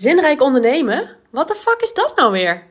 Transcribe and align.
Zinrijk 0.00 0.42
ondernemen? 0.42 1.16
Wat 1.30 1.48
de 1.48 1.54
fuck 1.54 1.80
is 1.80 1.92
dat 1.92 2.16
nou 2.16 2.32
weer? 2.32 2.66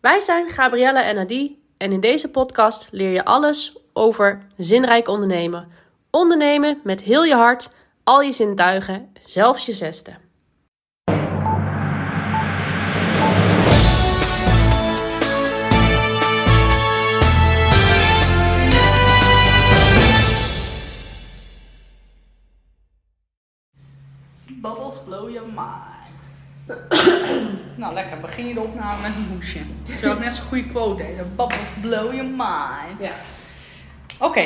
Wij 0.00 0.20
zijn 0.20 0.48
Gabrielle 0.48 1.00
en 1.00 1.18
Adi 1.18 1.62
en 1.76 1.92
in 1.92 2.00
deze 2.00 2.30
podcast 2.30 2.88
leer 2.90 3.10
je 3.10 3.24
alles 3.24 3.76
over 3.92 4.46
zinrijk 4.56 5.08
ondernemen. 5.08 5.68
Ondernemen 6.10 6.80
met 6.84 7.02
heel 7.02 7.24
je 7.24 7.34
hart, 7.34 7.72
al 8.04 8.22
je 8.22 8.32
zintuigen, 8.32 9.12
zelfs 9.20 9.66
je 9.66 9.72
zesde. 9.72 10.14
Bubbles 24.46 24.98
blow 25.04 25.30
your 25.30 25.46
mind. 25.46 25.91
nou, 27.82 27.94
lekker. 27.94 28.20
Begin 28.20 28.46
je 28.46 28.54
de 28.54 28.60
opname 28.60 29.02
met 29.02 29.14
een 29.16 29.28
hoesje. 29.34 29.58
Terwijl 29.82 30.12
ik 30.12 30.18
net 30.18 30.32
zo'n 30.32 30.46
goede 30.46 30.66
quote 30.68 31.02
deed. 31.02 31.36
Bubbles 31.36 31.68
blow 31.80 32.14
your 32.14 32.24
mind. 32.24 33.00
Ja, 33.00 33.12
Oké, 34.20 34.44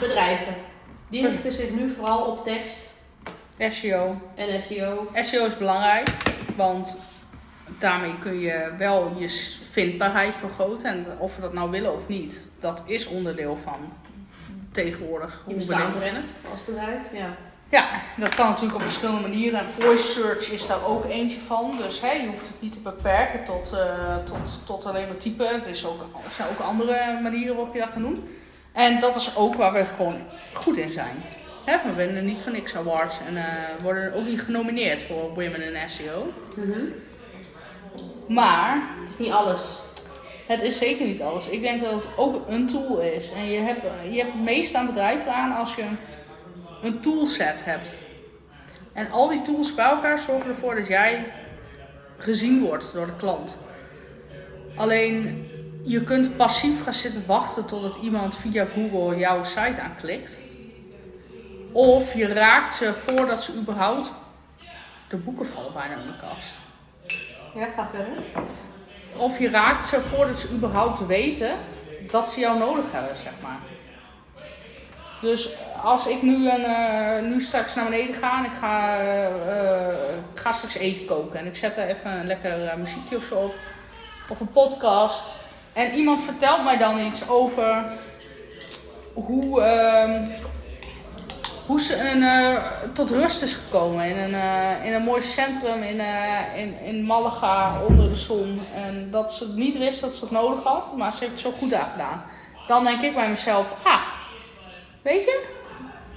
bedrijven. 0.00 0.54
Die 1.08 1.28
richten 1.28 1.52
zich 1.52 1.70
nu 1.70 1.94
vooral 1.94 2.24
op 2.24 2.44
tekst 2.44 2.92
SEO. 3.58 4.20
en 4.34 4.60
SEO. 4.60 5.10
SEO 5.14 5.46
is 5.46 5.56
belangrijk, 5.58 6.08
want 6.56 6.96
daarmee 7.78 8.18
kun 8.18 8.40
je 8.40 8.72
wel 8.78 9.16
je 9.18 9.28
vindbaarheid 9.70 10.36
vergroten. 10.36 10.90
En 10.90 11.06
of 11.18 11.34
we 11.34 11.40
dat 11.40 11.52
nou 11.52 11.70
willen 11.70 11.94
of 11.94 12.00
niet, 12.06 12.48
dat 12.60 12.82
is 12.86 13.06
onderdeel 13.06 13.58
van 13.62 13.92
tegenwoordig 14.72 15.42
Je 15.46 15.54
als 16.50 16.64
bedrijf, 16.64 17.02
ja. 17.12 17.36
Ja, 17.68 17.88
dat 18.16 18.34
kan 18.34 18.46
natuurlijk 18.48 18.74
op 18.74 18.82
verschillende 18.82 19.20
manieren. 19.20 19.60
En 19.60 19.66
voice 19.66 20.04
search 20.04 20.50
is 20.50 20.66
daar 20.66 20.84
ook 20.86 21.04
eentje 21.04 21.38
van. 21.38 21.74
Dus 21.78 22.00
hè, 22.00 22.12
je 22.12 22.26
hoeft 22.26 22.48
het 22.48 22.62
niet 22.62 22.72
te 22.72 22.78
beperken 22.80 23.44
tot, 23.44 23.72
eh, 23.72 24.16
tot, 24.24 24.66
tot 24.66 24.86
alleen 24.86 25.06
maar 25.06 25.16
typen. 25.16 25.54
Het 25.54 25.66
is 25.66 25.86
ook, 25.86 26.00
er 26.00 26.30
zijn 26.34 26.48
ook 26.48 26.66
andere 26.66 27.18
manieren 27.22 27.56
waarop 27.56 27.74
je 27.74 27.80
dat 27.80 27.92
kan 27.92 28.02
doen. 28.02 28.28
En 28.72 29.00
dat 29.00 29.16
is 29.16 29.36
ook 29.36 29.54
waar 29.54 29.72
we 29.72 29.84
gewoon 29.84 30.16
goed 30.52 30.76
in 30.76 30.92
zijn. 30.92 31.22
Hè, 31.64 31.76
we 31.84 31.92
winnen 31.94 32.24
niet 32.24 32.38
van 32.40 32.62
X 32.62 32.76
Awards 32.76 33.18
en 33.28 33.36
eh, 33.36 33.44
worden 33.82 34.14
ook 34.14 34.26
niet 34.26 34.40
genomineerd 34.40 35.02
voor 35.02 35.28
Women 35.34 35.74
in 35.74 35.88
SEO. 35.88 36.32
Mhm. 36.56 36.80
Maar 38.28 38.82
Het 39.00 39.08
is 39.08 39.18
niet 39.18 39.30
alles. 39.32 39.78
het 40.46 40.62
is 40.62 40.78
zeker 40.78 41.06
niet 41.06 41.22
alles. 41.22 41.48
Ik 41.48 41.60
denk 41.60 41.82
dat 41.82 41.92
het 41.92 42.08
ook 42.16 42.48
een 42.48 42.66
tool 42.66 43.00
is. 43.00 43.32
En 43.32 43.50
je 43.50 43.58
hebt, 43.58 43.80
je 44.10 44.18
hebt 44.18 44.32
het 44.32 44.42
meest 44.42 44.74
aan 44.74 44.86
bedrijven 44.86 45.34
aan 45.34 45.56
als 45.56 45.74
je 45.74 45.84
een 46.86 47.00
toolset 47.00 47.64
hebt. 47.64 47.96
En 48.92 49.10
al 49.10 49.28
die 49.28 49.42
tools 49.42 49.74
bij 49.74 49.84
elkaar 49.84 50.18
zorgen 50.18 50.50
ervoor 50.50 50.74
dat 50.74 50.86
jij 50.86 51.32
gezien 52.16 52.62
wordt 52.62 52.92
door 52.92 53.06
de 53.06 53.16
klant. 53.16 53.56
Alleen 54.76 55.48
je 55.82 56.04
kunt 56.04 56.36
passief 56.36 56.82
gaan 56.82 56.92
zitten 56.92 57.26
wachten 57.26 57.66
totdat 57.66 57.96
iemand 57.96 58.36
via 58.36 58.66
Google 58.74 59.18
jouw 59.18 59.42
site 59.44 59.80
aanklikt. 59.80 60.38
Of 61.72 62.14
je 62.14 62.26
raakt 62.26 62.74
ze 62.74 62.94
voordat 62.94 63.42
ze 63.42 63.54
überhaupt. 63.54 64.12
De 65.08 65.16
boeken 65.16 65.46
vallen 65.46 65.72
bijna 65.72 65.94
in 65.94 66.06
de 66.06 66.28
kast. 66.28 66.58
Ja, 67.54 67.66
ga 67.66 67.86
verder. 67.86 68.22
Of 69.16 69.38
je 69.38 69.50
raakt 69.50 69.86
ze 69.86 70.00
voordat 70.00 70.38
ze 70.38 70.52
überhaupt 70.52 71.06
weten 71.06 71.56
dat 72.10 72.30
ze 72.30 72.40
jou 72.40 72.58
nodig 72.58 72.92
hebben, 72.92 73.16
zeg 73.16 73.32
maar. 73.42 73.58
Dus 75.20 75.48
als 75.82 76.06
ik 76.06 76.22
nu, 76.22 76.50
een, 76.50 76.64
eh, 76.64 77.22
nu 77.22 77.40
straks 77.40 77.74
naar 77.74 77.84
beneden 77.84 78.14
ga 78.14 78.38
en 78.38 78.44
ik 78.44 78.56
ga, 78.58 78.96
ga 80.34 80.52
straks 80.52 80.74
eten 80.74 81.04
koken 81.04 81.38
en 81.38 81.46
ik 81.46 81.56
zet 81.56 81.76
er 81.76 81.88
even 81.88 82.10
een 82.10 82.26
lekker 82.26 82.74
muziekje 82.78 83.16
of 83.16 83.24
zo 83.24 83.34
op, 83.34 83.54
of 84.28 84.40
een 84.40 84.52
podcast. 84.52 85.34
En 85.72 85.94
iemand 85.94 86.22
vertelt 86.22 86.64
mij 86.64 86.76
dan 86.76 87.00
iets 87.00 87.28
over 87.28 87.84
hoe, 89.14 89.62
ehm, 89.62 90.24
hoe 91.66 91.80
ze 91.80 92.10
een, 92.10 92.28
tot 92.92 93.10
rust 93.10 93.42
is 93.42 93.52
gekomen 93.52 94.04
in 94.04 94.16
een, 94.16 94.82
in 94.84 94.92
een 94.92 95.02
mooi 95.02 95.22
centrum 95.22 95.82
in, 95.82 96.00
in, 96.56 96.80
in 96.80 97.06
Malaga 97.06 97.80
onder 97.88 98.08
de 98.08 98.16
zon. 98.16 98.60
En 98.74 99.10
dat 99.10 99.32
ze 99.32 99.52
niet 99.54 99.78
wist 99.78 100.00
dat 100.00 100.14
ze 100.14 100.20
het 100.20 100.30
nodig 100.30 100.62
had, 100.62 100.96
maar 100.96 101.12
ze 101.12 101.18
heeft 101.18 101.30
het 101.30 101.40
zo 101.40 101.52
goed 101.58 101.74
aan 101.74 101.90
gedaan. 101.90 102.22
Dan 102.66 102.84
denk 102.84 103.02
ik 103.02 103.14
bij 103.14 103.28
mezelf, 103.28 103.66
ah, 103.82 104.15
weet 105.06 105.24
je, 105.24 105.42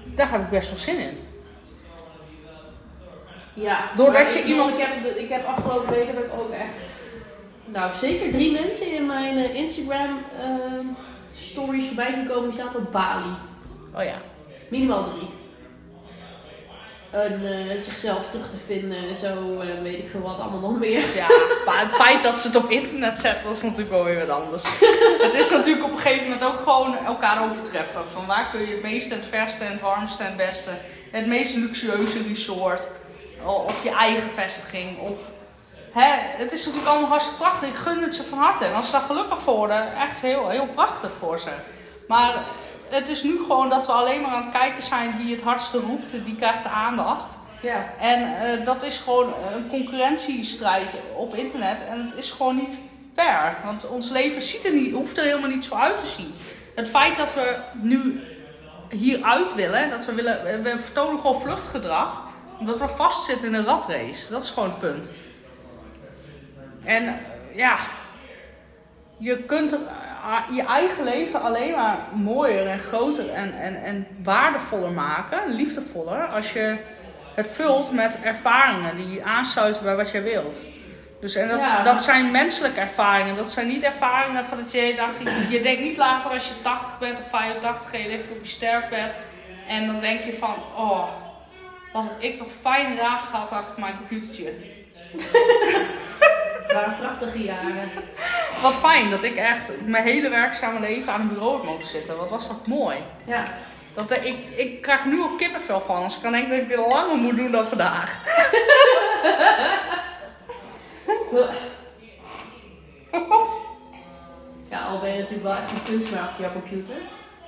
daar 0.06 0.32
heb 0.32 0.42
ik 0.42 0.50
best 0.50 0.70
wel 0.70 0.80
zin 0.80 1.00
in. 1.00 1.18
Ja, 3.54 3.90
Doordat 3.96 4.34
je 4.34 4.40
ik, 4.40 4.46
iemand- 4.46 4.78
Ik 4.80 4.86
heb, 4.86 5.16
ik 5.16 5.30
heb 5.30 5.46
afgelopen 5.46 5.90
weken 5.94 6.16
heb 6.16 6.26
ik 6.26 6.40
ook 6.40 6.52
echt. 6.52 6.72
Nou, 7.66 7.94
zeker 7.94 8.32
drie 8.32 8.52
mensen 8.52 8.96
in 8.96 9.06
mijn 9.06 9.38
eh, 9.38 9.56
Instagram 9.56 10.20
ehm, 10.40 10.86
stories 11.36 11.86
voorbij 11.86 12.14
zien 12.14 12.28
komen. 12.28 12.50
Die 12.50 12.60
zaten 12.60 12.80
op 12.80 12.92
Bali. 12.92 13.34
Oh 13.96 14.04
ja. 14.04 14.16
Minimaal 14.70 15.04
drie. 15.04 15.30
En 17.12 17.70
eh, 17.70 17.80
zichzelf 17.80 18.30
terug 18.30 18.50
te 18.50 18.56
vinden 18.66 18.98
en 18.98 19.16
zo, 19.16 19.60
eh, 19.60 19.68
weet 19.82 19.98
ik 19.98 20.10
veel 20.10 20.22
wat 20.22 20.40
allemaal 20.40 20.60
nog 20.60 20.80
meer. 20.80 21.16
Ja, 21.16 21.28
maar 21.66 21.80
het 21.80 21.94
feit 21.94 22.24
dat 22.24 22.38
ze 22.38 22.48
het 22.48 22.56
op 22.56 22.70
internet 22.70 23.18
zetten, 23.18 23.44
dat 23.44 23.56
is 23.56 23.62
natuurlijk 23.62 23.90
wel 23.90 24.04
weer 24.04 24.28
wat 24.28 24.42
anders. 24.42 24.64
het 25.28 25.34
is 25.34 25.50
natuurlijk 25.50 25.86
op 25.86 25.92
een 25.92 25.98
gegeven 25.98 26.24
moment 26.24 26.44
ook 26.44 26.60
gewoon 26.60 26.98
elkaar 27.06 27.44
overtreffen. 27.44 28.10
Van 28.10 28.26
waar 28.26 28.50
kun 28.52 28.62
je 28.62 28.74
het 28.74 28.82
meeste, 28.82 29.14
het 29.14 29.26
verste, 29.30 29.64
en 29.64 29.72
het 29.72 29.82
warmste 29.82 30.24
en 30.24 30.28
het 30.28 30.38
beste, 30.38 30.72
het 31.12 31.28
meest 31.28 31.56
luxueuze 31.56 32.24
resort, 32.28 32.88
of 33.46 33.84
je 33.84 33.92
eigen 33.92 34.30
vestiging. 34.34 35.00
Of, 35.00 35.18
hè, 35.92 36.14
het 36.44 36.52
is 36.52 36.66
natuurlijk 36.66 36.92
allemaal 36.92 37.10
hartstikke 37.10 37.42
prachtig. 37.42 37.70
Ik 37.70 37.76
gun 37.76 38.04
het 38.04 38.14
ze 38.16 38.24
van 38.24 38.38
harte. 38.38 38.66
En 38.66 38.74
als 38.74 38.86
ze 38.86 38.92
daar 38.92 39.02
gelukkig 39.02 39.42
voor 39.42 39.56
worden, 39.56 39.96
echt 39.96 40.22
heel, 40.22 40.50
heel 40.50 40.68
prachtig 40.68 41.12
voor 41.20 41.40
ze. 41.40 41.50
Maar 42.08 42.34
het 42.90 43.10
is 43.10 43.24
nu 43.24 43.38
gewoon 43.38 43.70
dat 43.70 43.86
we 43.86 43.92
alleen 43.92 44.22
maar 44.22 44.32
aan 44.32 44.42
het 44.42 44.52
kijken 44.52 44.84
zijn 44.84 45.18
wie 45.18 45.32
het 45.36 45.44
hardste 45.44 45.78
roept, 45.80 46.26
die 46.26 46.36
krijgt 46.36 46.64
de 46.64 46.70
aandacht. 46.70 47.38
Ja. 47.62 47.86
En 48.00 48.40
eh, 48.42 48.66
dat 48.66 48.84
is 48.84 48.98
gewoon 48.98 49.34
een 49.54 49.68
concurrentiestrijd 49.70 50.94
op 51.16 51.36
internet. 51.36 51.86
En 51.88 52.06
het 52.06 52.16
is 52.16 52.32
gewoon 52.32 52.56
niet 52.56 52.80
fair. 53.16 53.56
Want 53.64 53.90
ons 53.90 54.10
leven 54.10 54.42
ziet 54.44 54.66
er 54.66 54.74
niet, 54.74 54.94
hoeft 54.94 55.18
er 55.18 55.24
helemaal 55.24 55.50
niet 55.50 55.66
zo 55.66 55.76
uit 55.76 55.98
te 55.98 56.06
zien. 56.06 56.34
Het 56.76 56.90
feit 56.90 57.18
dat 57.18 57.34
we 57.34 57.58
nu 57.74 58.22
hieruit 58.90 59.56
willen, 59.56 59.90
dat 59.90 60.06
we 60.06 60.14
willen, 60.14 60.64
we- 60.64 60.80
vertonen 60.80 61.20
gewoon 61.20 61.42
vluchtgedrag. 61.42 62.22
Omdat 62.60 62.80
we 62.80 62.88
vastzitten 62.88 63.48
in 63.48 63.54
een 63.54 63.66
ratrace. 63.66 64.30
Dat 64.30 64.44
is 64.44 64.50
gewoon 64.50 64.70
het 64.70 64.80
punt. 64.80 65.12
En 66.84 67.20
ja, 67.54 67.78
je 69.18 69.38
kunt 69.44 69.78
je 70.52 70.64
eigen 70.64 71.04
leven 71.04 71.42
alleen 71.42 71.72
maar 71.76 71.98
mooier 72.14 72.68
en 72.68 72.80
groter 72.80 73.30
en, 73.30 73.54
en, 73.60 73.84
en 73.84 74.08
waardevoller 74.24 74.92
maken, 74.92 75.54
liefdevoller, 75.54 76.26
als 76.26 76.54
je 76.54 76.76
het 77.36 77.48
vult 77.54 77.92
met 77.92 78.20
ervaringen 78.22 78.96
die 78.96 79.24
aansluiten 79.26 79.84
bij 79.84 79.96
wat 79.96 80.12
jij 80.12 80.24
wilt. 80.24 80.62
Dus 81.22 81.36
en 81.36 81.48
dat, 81.48 81.60
Ja. 81.60 81.84
dat 81.84 82.04
zijn 82.04 82.32
menselijke 82.32 82.80
ervaringen. 82.80 83.36
Dat 83.36 83.52
zijn 83.52 83.68
niet 83.68 83.84
ervaringen 83.84 84.46
van 84.46 84.58
dat 84.58 84.72
je 84.72 84.94
dacht, 84.98 85.14
je, 85.24 85.46
je 85.58 85.62
denkt 85.62 85.82
niet 85.82 85.98
later 85.98 86.32
als 86.32 86.48
je 86.48 86.62
80 86.62 87.00
bent 87.00 87.20
of 87.20 87.30
85 87.30 87.94
en 87.94 88.02
je 88.02 88.08
ligt 88.08 88.32
op 88.32 88.38
je 88.42 88.50
sterfbed. 88.50 89.14
En 89.68 89.88
dan 89.88 90.00
denk 90.00 90.24
je 90.24 90.38
van, 90.40 90.56
oh, 90.78 91.04
wat 91.94 92.04
heb 92.04 92.22
ik 92.32 92.38
toch 92.38 92.48
fijne 92.62 92.96
dagen 92.96 93.28
gehad 93.28 93.52
achter 93.52 93.80
mijn 93.80 93.98
computertje. 93.98 94.54
Waren 96.74 96.96
prachtige 97.00 97.44
jaren. 97.44 97.92
Wat 98.62 98.76
fijn 98.76 99.10
dat 99.10 99.24
ik 99.24 99.36
echt 99.36 99.72
mijn 99.86 100.04
hele 100.04 100.30
werkzame 100.30 100.80
leven 100.80 101.14
aan 101.14 101.22
een 101.22 101.28
bureau 101.28 101.56
heb 101.56 101.64
mogen 101.64 101.88
zitten. 101.88 102.18
Wat 102.18 102.30
was 102.30 102.48
dat 102.48 102.68
mooi. 102.68 102.98
Ja. 103.26 103.44
Dat, 103.94 104.26
ik, 104.26 104.38
ik 104.56 104.82
krijg 104.82 105.06
nu 105.06 105.22
al 105.22 105.36
kippenvel 105.36 105.82
van. 105.82 106.04
Als 106.04 106.16
ik 106.16 106.22
kan 106.22 106.32
denken 106.32 106.50
dat 106.50 106.60
ik 106.60 106.68
weer 106.68 106.88
langer 106.88 107.16
moet 107.16 107.36
doen 107.36 107.52
dan 107.52 107.68
vandaag. 107.68 108.18
Ja, 114.70 114.86
al 114.86 115.00
ben 115.00 115.12
je 115.12 115.18
natuurlijk 115.18 115.44
wel 115.44 115.56
echt 115.56 115.72
een 115.72 115.84
kunstenaar 115.84 116.30
op 116.30 116.40
jouw 116.40 116.52
computer. 116.52 116.96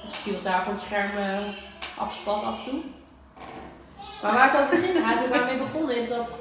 Dus 0.05 0.15
je 0.15 0.21
ziet 0.21 0.33
wat 0.33 0.43
daar 0.43 0.63
van 0.63 0.73
het 0.73 0.81
scherm 0.81 1.11
afspat 1.97 2.43
af 2.43 2.57
en 2.57 2.71
toe. 2.71 2.81
Maar 4.21 4.33
waar 4.33 4.51
het 4.51 4.61
over 4.61 4.77
ging, 4.77 5.05
eigenlijk 5.05 5.45
mee 5.45 5.57
begonnen, 5.57 5.95
is 5.95 6.07
dat 6.07 6.37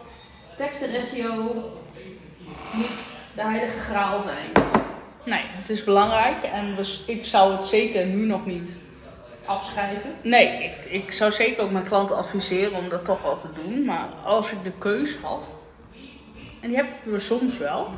tekst 0.56 0.82
en 0.82 1.02
SEO 1.02 1.70
niet 2.72 3.14
de 3.34 3.42
heilige 3.42 3.78
graal 3.78 4.20
zijn. 4.20 4.64
Nee, 5.24 5.42
het 5.46 5.70
is 5.70 5.84
belangrijk. 5.84 6.42
En 6.42 6.76
we, 6.76 6.96
ik 7.06 7.26
zou 7.26 7.52
het 7.56 7.64
zeker 7.64 8.06
nu 8.06 8.26
nog 8.26 8.46
niet... 8.46 8.76
Afschrijven. 9.44 10.10
Nee, 10.22 10.62
ik, 10.64 10.90
ik 11.02 11.12
zou 11.12 11.32
zeker 11.32 11.62
ook 11.62 11.70
mijn 11.70 11.84
klanten 11.84 12.16
adviseren 12.16 12.78
om 12.78 12.88
dat 12.88 13.04
toch 13.04 13.22
wel 13.22 13.36
te 13.36 13.48
doen. 13.62 13.84
Maar 13.84 14.08
als 14.24 14.50
ik 14.50 14.62
de 14.64 14.72
keus 14.78 15.16
had... 15.22 15.50
En 16.60 16.68
die 16.68 16.76
hebben 16.76 16.94
we 17.04 17.20
soms 17.20 17.58
wel. 17.58 17.88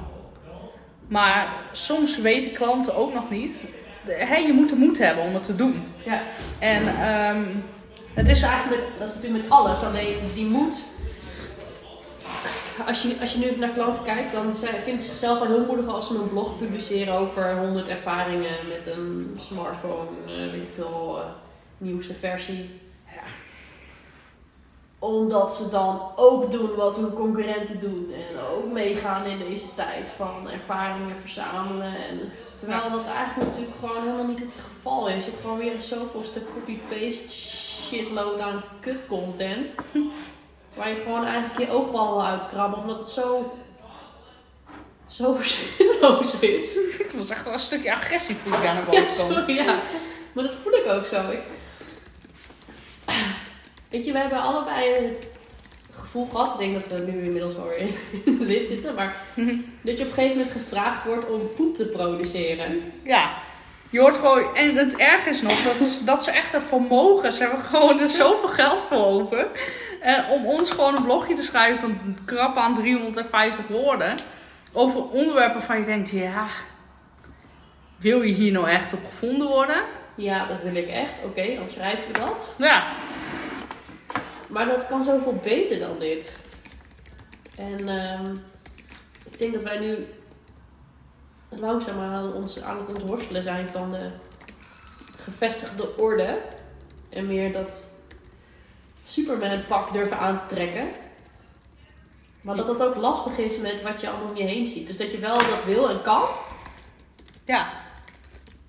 Maar 1.08 1.48
soms 1.72 2.18
weten 2.18 2.52
klanten 2.52 2.94
ook 2.96 3.14
nog 3.14 3.30
niet... 3.30 3.64
de- 4.04 4.12
Hè, 4.12 4.36
je 4.36 4.52
moet 4.52 4.68
de 4.68 4.76
moed 4.76 4.98
hebben 4.98 5.24
om 5.24 5.34
het 5.34 5.44
te 5.44 5.56
doen. 5.56 5.84
Ja. 6.04 6.20
En 6.58 6.88
ehm, 7.00 7.42
het 8.14 8.28
is 8.28 8.42
eigenlijk 8.42 8.80
met, 8.82 8.98
dat 8.98 9.08
is 9.08 9.14
natuurlijk 9.14 9.42
met 9.42 9.52
alles, 9.52 9.82
alleen 9.82 10.18
die 10.34 10.46
moed 10.46 10.84
als 12.86 13.02
je, 13.02 13.16
als 13.20 13.32
je 13.32 13.38
nu 13.38 13.56
naar 13.56 13.70
klanten 13.70 14.02
kijkt, 14.02 14.32
dan 14.32 14.54
zijn, 14.54 14.82
vinden 14.82 15.04
ze 15.04 15.08
zichzelf 15.08 15.40
al 15.40 15.46
heel 15.46 15.64
moedig 15.66 15.86
als 15.86 16.06
ze 16.06 16.14
een 16.14 16.28
blog 16.28 16.58
publiceren 16.58 17.14
over 17.14 17.58
100 17.58 17.88
ervaringen 17.88 18.68
met 18.68 18.86
een 18.86 19.36
smartphone, 19.36 20.08
eh, 20.26 20.50
weet 20.50 20.62
ik 20.62 20.68
veel, 20.74 21.18
eh, 21.18 21.26
nieuwste 21.78 22.14
versie. 22.14 22.80
Ja. 23.06 23.22
Omdat 24.98 25.54
ze 25.54 25.70
dan 25.70 26.00
ook 26.16 26.50
doen 26.50 26.74
wat 26.74 26.96
hun 26.96 27.12
concurrenten 27.12 27.80
doen 27.80 28.12
en 28.12 28.40
ook 28.54 28.72
meegaan 28.72 29.24
in 29.24 29.38
deze 29.38 29.74
tijd 29.74 30.08
van 30.08 30.50
ervaringen 30.50 31.18
verzamelen. 31.18 31.96
En, 31.96 32.20
terwijl 32.56 32.90
dat 32.90 33.06
eigenlijk 33.06 33.50
natuurlijk 33.50 33.76
gewoon 33.80 34.02
helemaal 34.02 34.26
niet 34.26 34.40
het 34.40 34.62
geval 34.74 35.08
is. 35.08 35.24
Je 35.24 35.30
hebt 35.30 35.42
gewoon 35.42 35.58
weer 35.58 35.80
zoveelste 35.80 36.40
copy-paste 36.54 37.38
shitload 37.38 38.40
aan 38.40 38.62
kut 38.80 39.06
content. 39.06 39.70
Waar 40.74 40.88
je 40.88 40.94
gewoon 41.04 41.24
eigenlijk 41.26 41.58
je 41.70 41.76
oogballen 41.76 42.10
wil 42.16 42.26
uitkrabben, 42.26 42.78
omdat 42.78 42.98
het 42.98 43.08
zo. 43.08 43.54
zo 45.06 45.36
zinloos 45.78 46.38
is. 46.40 46.74
Ik 46.98 47.10
was 47.16 47.30
echt 47.30 47.44
wel 47.44 47.52
een 47.52 47.58
stukje 47.58 47.92
agressief 47.92 48.36
daar 48.50 48.62
naar 48.64 48.74
Ja, 48.74 49.00
boven 49.02 49.10
sorry, 49.10 49.54
ja. 49.56 49.80
Maar 50.32 50.44
dat 50.44 50.54
voel 50.62 50.72
ik 50.72 50.86
ook 50.86 51.04
zo. 51.06 51.30
Ik... 51.30 51.38
Weet 53.90 54.04
je, 54.04 54.12
we 54.12 54.18
hebben 54.18 54.42
allebei 54.42 54.90
het 54.94 55.26
gevoel 55.90 56.26
gehad. 56.30 56.52
Ik 56.52 56.58
denk 56.58 56.88
dat 56.90 56.98
we 57.00 57.04
nu 57.10 57.22
inmiddels 57.22 57.54
wel 57.54 57.66
weer 57.68 57.78
in 58.24 58.38
de 58.38 58.44
lid 58.44 58.68
zitten. 58.68 58.94
Maar 58.94 59.16
dat 59.82 59.98
je 59.98 60.04
op 60.04 60.08
een 60.08 60.14
gegeven 60.14 60.36
moment 60.36 60.50
gevraagd 60.50 61.04
wordt 61.04 61.30
om 61.30 61.48
poep 61.56 61.76
te 61.76 61.84
produceren. 61.86 62.80
Ja, 63.04 63.34
je 63.90 64.00
hoort 64.00 64.16
gewoon. 64.16 64.54
En 64.56 64.76
het 64.76 64.96
erg 64.96 65.26
is 65.26 65.42
nog 65.42 65.62
dat, 65.62 65.82
ze- 65.88 66.04
dat 66.04 66.24
ze 66.24 66.30
echt 66.30 66.54
een 66.54 66.62
vermogen. 66.62 67.32
Ze 67.32 67.42
hebben 67.42 67.64
gewoon 67.64 68.00
er 68.00 68.10
zoveel 68.10 68.48
geld 68.48 68.82
voor 68.88 69.04
over. 69.04 69.46
En 70.02 70.26
om 70.26 70.46
ons 70.46 70.70
gewoon 70.70 70.96
een 70.96 71.02
blogje 71.02 71.34
te 71.34 71.42
schrijven 71.42 71.78
van 71.78 72.16
krap 72.24 72.56
aan 72.56 72.74
350 72.74 73.66
woorden. 73.66 74.14
Over 74.72 75.08
onderwerpen 75.08 75.58
waarvan 75.58 75.78
je 75.78 75.84
denkt: 75.84 76.10
ja. 76.10 76.46
Wil 77.96 78.22
je 78.22 78.32
hier 78.32 78.52
nou 78.52 78.68
echt 78.68 78.92
op 78.92 79.04
gevonden 79.06 79.48
worden? 79.48 79.82
Ja, 80.14 80.46
dat 80.46 80.62
wil 80.62 80.74
ik 80.74 80.88
echt. 80.88 81.24
Oké, 81.24 81.54
dan 81.54 81.70
schrijven 81.70 82.12
we 82.12 82.18
dat. 82.18 82.54
Ja, 82.58 82.92
Maar 84.46 84.66
dat 84.66 84.86
kan 84.86 85.04
zoveel 85.04 85.40
beter 85.42 85.78
dan 85.78 85.98
dit. 85.98 86.50
En 87.56 87.88
ehm, 87.88 88.34
ik 89.30 89.38
denk 89.38 89.52
dat 89.52 89.62
wij 89.62 89.78
nu 89.78 90.06
langzaam 91.48 92.00
aan, 92.00 92.32
ons, 92.32 92.62
aan 92.62 92.78
het 92.78 92.88
ontworstelen 92.88 93.42
zijn 93.42 93.68
van 93.68 93.92
de 93.92 94.06
gevestigde 95.18 95.96
orde. 95.96 96.38
En 97.10 97.26
meer 97.26 97.52
dat 97.52 97.91
Superman 99.06 99.66
pak 99.68 99.92
durven 99.92 100.18
aan 100.18 100.40
te 100.48 100.54
trekken. 100.54 100.88
Maar 102.42 102.56
dat 102.56 102.66
dat 102.66 102.82
ook 102.82 102.96
lastig 102.96 103.38
is 103.38 103.58
met 103.58 103.82
wat 103.82 104.00
je 104.00 104.08
allemaal 104.08 104.28
om 104.28 104.36
je 104.36 104.42
heen 104.44 104.66
ziet. 104.66 104.86
Dus 104.86 104.96
dat 104.96 105.10
je 105.10 105.18
wel 105.18 105.36
dat 105.38 105.64
wil 105.64 105.90
en 105.90 106.02
kan. 106.02 106.22
ja, 107.44 107.66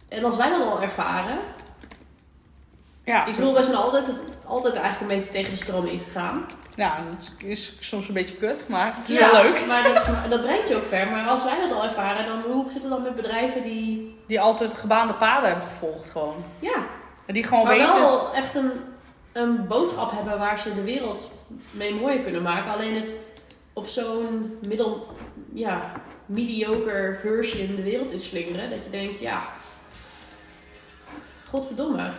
En 0.10 0.24
als 0.24 0.36
wij 0.36 0.50
dat 0.50 0.62
al 0.64 0.82
ervaren. 0.82 1.38
ja. 3.04 3.26
Ik 3.26 3.36
bedoel, 3.36 3.54
wij 3.54 3.62
zijn 3.64 3.76
altijd, 3.76 4.08
altijd 4.48 4.74
eigenlijk 4.76 5.12
een 5.12 5.18
beetje 5.18 5.32
tegen 5.32 5.52
de 5.52 5.58
stroom 5.58 5.86
ingegaan. 5.86 6.46
Ja, 6.76 7.00
dat 7.12 7.34
is 7.46 7.74
soms 7.80 8.08
een 8.08 8.14
beetje 8.14 8.36
kut, 8.36 8.66
maar 8.68 8.96
het 8.98 9.10
is 9.10 9.18
Ja, 9.18 9.32
wel 9.32 9.44
leuk. 9.44 9.66
Maar 9.66 9.84
dat, 9.84 10.06
dat 10.32 10.42
brengt 10.42 10.68
je 10.68 10.76
ook 10.76 10.86
ver. 10.86 11.08
Maar 11.12 11.28
als 11.28 11.44
wij 11.44 11.60
dat 11.62 11.72
al 11.72 11.84
ervaren, 11.84 12.26
dan 12.26 12.42
hoe 12.52 12.66
zit 12.72 12.82
het 12.82 12.92
dan 12.92 13.02
met 13.02 13.16
bedrijven 13.16 13.62
die. 13.64 14.18
Die 14.28 14.40
altijd 14.42 14.74
gebaande 14.74 15.14
paden 15.14 15.50
hebben 15.50 15.68
gevolgd, 15.68 16.10
gewoon. 16.10 16.44
Ja, 16.60 16.86
En 17.26 17.34
die 17.34 17.44
gewoon 17.44 17.64
maar 17.68 17.78
weten. 17.78 18.00
wel 18.00 18.34
echt 18.34 18.56
een, 18.56 18.72
een 19.34 19.68
boodschap 19.68 20.12
hebben 20.12 20.38
waar 20.38 20.60
ze 20.60 20.76
de 20.76 20.84
wereld 20.84 21.32
mee 21.72 21.96
mooier 21.96 22.22
kunnen 22.22 22.42
maken. 22.42 22.72
Alleen 22.72 22.96
het 22.96 23.20
op 23.74 23.88
zo'n 23.88 24.58
middel. 24.68 25.08
Ja, 25.54 25.92
mediocre 26.26 27.18
version 27.22 27.76
de 27.76 27.84
wereld 27.84 28.12
in 28.12 28.20
slingeren. 28.20 28.70
Dat 28.70 28.84
je 28.84 28.90
denkt, 28.90 29.20
ja. 29.20 29.44
Godverdomme. 31.50 32.12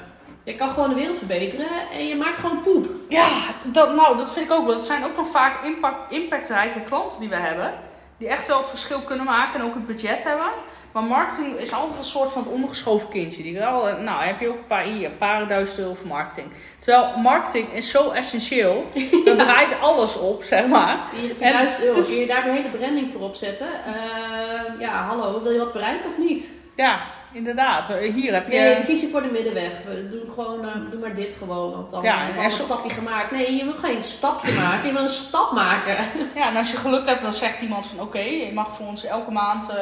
Je 0.42 0.54
kan 0.54 0.70
gewoon 0.70 0.88
de 0.88 0.94
wereld 0.94 1.18
verbeteren 1.18 1.90
en 1.92 2.06
je 2.06 2.16
maakt 2.16 2.36
gewoon 2.36 2.62
poep. 2.62 2.86
Ja, 3.08 3.28
dat, 3.62 3.94
nou, 3.94 4.16
dat 4.16 4.32
vind 4.32 4.46
ik 4.46 4.52
ook 4.52 4.66
wel. 4.66 4.74
Dat 4.74 4.84
zijn 4.84 5.04
ook 5.04 5.16
nog 5.16 5.28
vaak 5.28 5.64
impact, 5.64 6.12
impactrijke 6.12 6.80
klanten 6.80 7.20
die 7.20 7.28
we 7.28 7.36
hebben. 7.36 7.74
Die 8.18 8.28
echt 8.28 8.46
wel 8.46 8.58
het 8.58 8.68
verschil 8.68 9.00
kunnen 9.00 9.26
maken 9.26 9.60
en 9.60 9.66
ook 9.66 9.74
het 9.74 9.86
budget 9.86 10.22
hebben. 10.22 10.50
Maar 10.94 11.02
marketing 11.02 11.56
is 11.58 11.72
altijd 11.72 11.98
een 11.98 12.04
soort 12.04 12.30
van 12.32 12.46
ondergeschoven 12.46 13.08
kindje. 13.08 13.42
Die 13.42 13.58
wel, 13.58 13.88
eh, 13.88 13.98
nou, 13.98 14.22
heb 14.22 14.40
je 14.40 14.48
ook 14.48 14.56
een 14.58 14.66
paar 14.66 14.84
hier, 14.84 15.06
een 15.06 15.18
paar 15.18 15.48
duizend 15.48 15.78
euro 15.78 15.94
voor 15.94 16.06
marketing. 16.06 16.46
Terwijl 16.78 17.16
marketing 17.18 17.72
is 17.72 17.90
zo 17.90 18.10
essentieel. 18.10 18.84
Dat 19.24 19.38
draait 19.38 19.80
alles 19.80 20.18
op, 20.18 20.42
zeg 20.42 20.66
maar. 20.66 20.98
En 21.40 21.52
1000 21.52 21.84
euro. 21.84 21.94
dus- 21.98 22.08
Kun 22.08 22.18
je 22.18 22.26
daar 22.26 22.46
een 22.48 22.54
hele 22.54 22.68
branding 22.68 23.10
voor 23.10 23.20
opzetten? 23.20 23.66
Eh, 23.86 24.78
ja, 24.80 24.96
hallo, 25.06 25.42
wil 25.42 25.52
je 25.52 25.58
wat 25.58 25.72
bereiken 25.72 26.08
of 26.08 26.18
niet? 26.18 26.50
Ja, 26.74 27.00
inderdaad. 27.34 27.88
Hier 28.14 28.32
heb 28.32 28.50
je... 28.50 28.58
Nee, 28.58 28.82
kies 28.82 29.00
je 29.00 29.08
voor 29.08 29.22
de 29.22 29.30
middenweg. 29.30 29.72
We 29.86 30.08
doen 30.08 30.34
gewoon, 30.34 30.64
eh, 30.64 30.90
doe 30.90 31.00
maar 31.00 31.14
dit 31.14 31.34
gewoon. 31.38 31.70
Want 31.70 31.90
dan 31.90 32.02
Ja, 32.02 32.24
heb 32.26 32.34
je 32.34 32.42
een 32.44 32.50
stapje 32.50 32.90
gemaakt. 32.90 33.30
Nee, 33.30 33.56
je 33.56 33.64
wil 33.64 33.74
geen 33.74 34.02
stapje 34.02 34.52
maken. 34.52 34.86
Je 34.86 34.92
wil 34.92 35.02
een 35.02 35.08
stap 35.08 35.52
maken. 35.52 35.96
Ja, 36.34 36.48
en 36.48 36.56
als 36.56 36.70
je 36.70 36.76
geluk 36.76 37.06
hebt, 37.08 37.22
dan 37.22 37.32
zegt 37.32 37.60
iemand 37.62 37.86
van 37.86 38.00
oké, 38.00 38.18
je 38.18 38.50
mag 38.54 38.76
voor 38.76 38.86
ons 38.86 39.04
elke 39.04 39.30
maand 39.30 39.70
eh, 39.70 39.76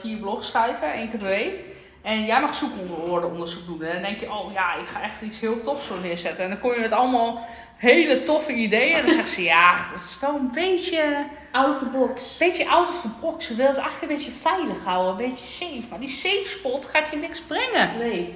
vier 0.00 0.16
blogs 0.16 0.46
schrijven, 0.46 0.92
één 0.92 1.10
keer 1.10 1.18
per 1.18 1.28
week. 1.28 1.54
En 2.02 2.24
jij 2.24 2.40
mag 2.40 2.54
zoekwoordenonderzoek 2.54 3.66
doen. 3.66 3.82
En 3.82 3.92
dan 3.92 4.02
denk 4.02 4.20
je, 4.20 4.32
oh 4.32 4.52
ja, 4.52 4.74
ik 4.74 4.86
ga 4.86 5.02
echt 5.02 5.22
iets 5.22 5.40
heel 5.40 5.62
tofs 5.62 5.86
zo 5.86 5.98
neerzetten. 6.02 6.44
En 6.44 6.50
dan 6.50 6.58
kom 6.60 6.72
je 6.72 6.80
met 6.80 6.92
allemaal 6.92 7.46
hele 7.76 8.22
toffe 8.22 8.52
ideeën. 8.52 8.94
En 8.94 9.06
dan 9.06 9.14
zegt 9.14 9.30
ze, 9.30 9.42
ja, 9.54 9.86
dat 9.90 9.98
is 9.98 10.16
wel 10.20 10.34
een 10.34 10.50
beetje, 10.52 11.24
Out 11.52 11.68
of 11.68 11.78
the 11.78 11.84
box. 11.88 12.36
beetje 12.36 12.68
out 12.68 12.88
of 12.88 13.00
the 13.00 13.08
box. 13.20 13.48
We 13.48 13.54
willen 13.54 13.70
het 13.72 13.80
eigenlijk 13.80 14.10
een 14.12 14.16
beetje 14.16 14.40
veilig 14.40 14.76
houden, 14.84 15.10
een 15.10 15.30
beetje 15.30 15.46
safe. 15.46 15.82
Maar 15.90 16.00
die 16.00 16.08
safe 16.08 16.44
spot 16.58 16.84
gaat 16.84 17.10
je 17.10 17.16
niks 17.16 17.40
brengen. 17.40 17.96
Nee. 17.98 18.34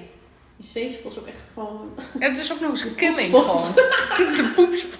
Die 0.57 0.67
safe 0.67 0.91
spot 0.91 1.11
is 1.11 1.17
ook 1.19 1.27
echt 1.27 1.37
gewoon... 1.53 1.93
En 2.19 2.29
het 2.31 2.37
is 2.37 2.53
ook 2.53 2.59
nog 2.59 2.69
eens 2.69 2.83
een 2.83 2.95
killing 2.95 3.31
poepspot. 3.31 3.61
gewoon. 3.61 4.17
Dit 4.17 4.27
is 4.27 4.37
een 4.37 4.53
poepspot. 4.53 4.99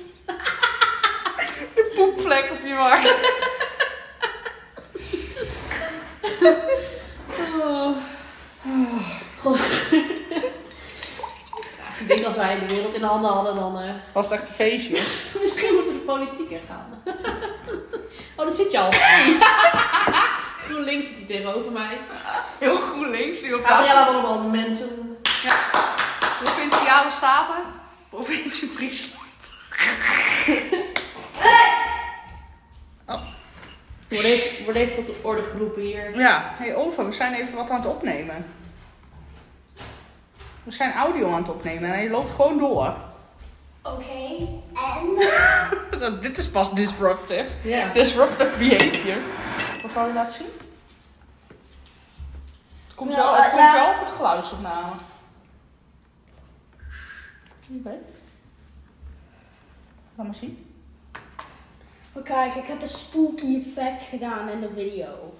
De 1.75 1.91
poepvlek 1.95 2.49
op 2.51 2.67
je 2.67 2.73
markt. 2.73 3.29
Oh. 7.61 7.97
God. 9.45 9.59
Ja, 11.77 12.01
ik 12.01 12.07
denk 12.07 12.25
als 12.25 12.35
wij 12.35 12.59
de 12.59 12.65
wereld 12.75 12.93
in 12.93 12.99
de 12.99 13.05
handen 13.05 13.31
hadden, 13.31 13.55
dan... 13.55 13.79
eh, 13.79 13.89
Was 14.13 14.29
het 14.29 14.39
echt 14.39 14.47
een 14.47 14.53
feestje. 14.55 15.01
Misschien 15.41 15.73
moeten 15.73 15.91
we 15.93 15.97
de 15.99 16.03
politiek 16.05 16.49
in 16.49 16.59
gaan. 16.67 17.01
oh, 18.35 18.45
daar 18.45 18.51
zit 18.51 18.71
je 18.71 18.79
al. 18.79 18.91
GroenLinks 20.65 21.07
zit 21.07 21.15
hier 21.15 21.25
tegenover 21.27 21.71
mij. 21.71 21.97
Heel 22.59 22.77
GroenLinks, 22.81 23.39
Gabriella 23.41 24.11
der 24.11 24.21
Man, 24.21 24.51
mensen. 24.51 25.17
Provinciale 26.43 27.09
Staten. 27.11 27.55
Provincie 28.09 28.67
Friesland. 28.67 29.23
Word 34.09 34.23
even, 34.23 34.63
word 34.65 34.75
even 34.77 34.95
tot 34.95 35.07
de 35.07 35.15
orde 35.23 35.43
geroepen 35.43 35.81
hier. 35.81 36.17
Ja, 36.19 36.51
hey 36.55 36.75
Oliver, 36.75 37.05
we 37.05 37.11
zijn 37.11 37.33
even 37.33 37.55
wat 37.55 37.69
aan 37.69 37.81
het 37.81 37.89
opnemen. 37.89 38.45
We 40.65 40.71
zijn 40.71 40.93
audio 40.93 41.31
aan 41.31 41.37
het 41.41 41.49
opnemen 41.49 41.93
en 41.93 42.03
je 42.03 42.09
loopt 42.09 42.31
gewoon 42.31 42.57
door. 42.57 42.93
Oké, 43.81 44.47
en? 45.99 46.19
Dit 46.21 46.37
is 46.37 46.49
pas 46.49 46.73
disruptive. 46.73 47.45
Ja. 47.61 47.93
Disruptive 47.93 48.57
behavior. 48.57 49.17
Wat 49.81 49.93
wou 49.93 50.07
je 50.07 50.13
laten 50.13 50.35
zien? 50.37 50.47
Het 52.85 52.95
komt, 52.95 53.09
Nou, 53.11 53.21
wel, 53.23 53.35
het 53.35 53.45
eh, 53.45 53.49
komt 53.51 53.61
ja. 53.63 53.73
wel 53.73 53.93
op 53.93 53.99
het 53.99 54.15
geluidsopname. 54.15 54.91
Oké. 57.79 57.95
Laat 60.15 60.25
maar 60.27 60.35
zien. 60.35 60.73
Maar 62.13 62.23
kijk, 62.23 62.55
ik 62.55 62.65
heb 62.65 62.81
een 62.81 62.87
spooky 62.87 63.61
effect 63.65 64.03
gedaan 64.03 64.49
in 64.49 64.59
de 64.59 64.69
video. 64.75 65.33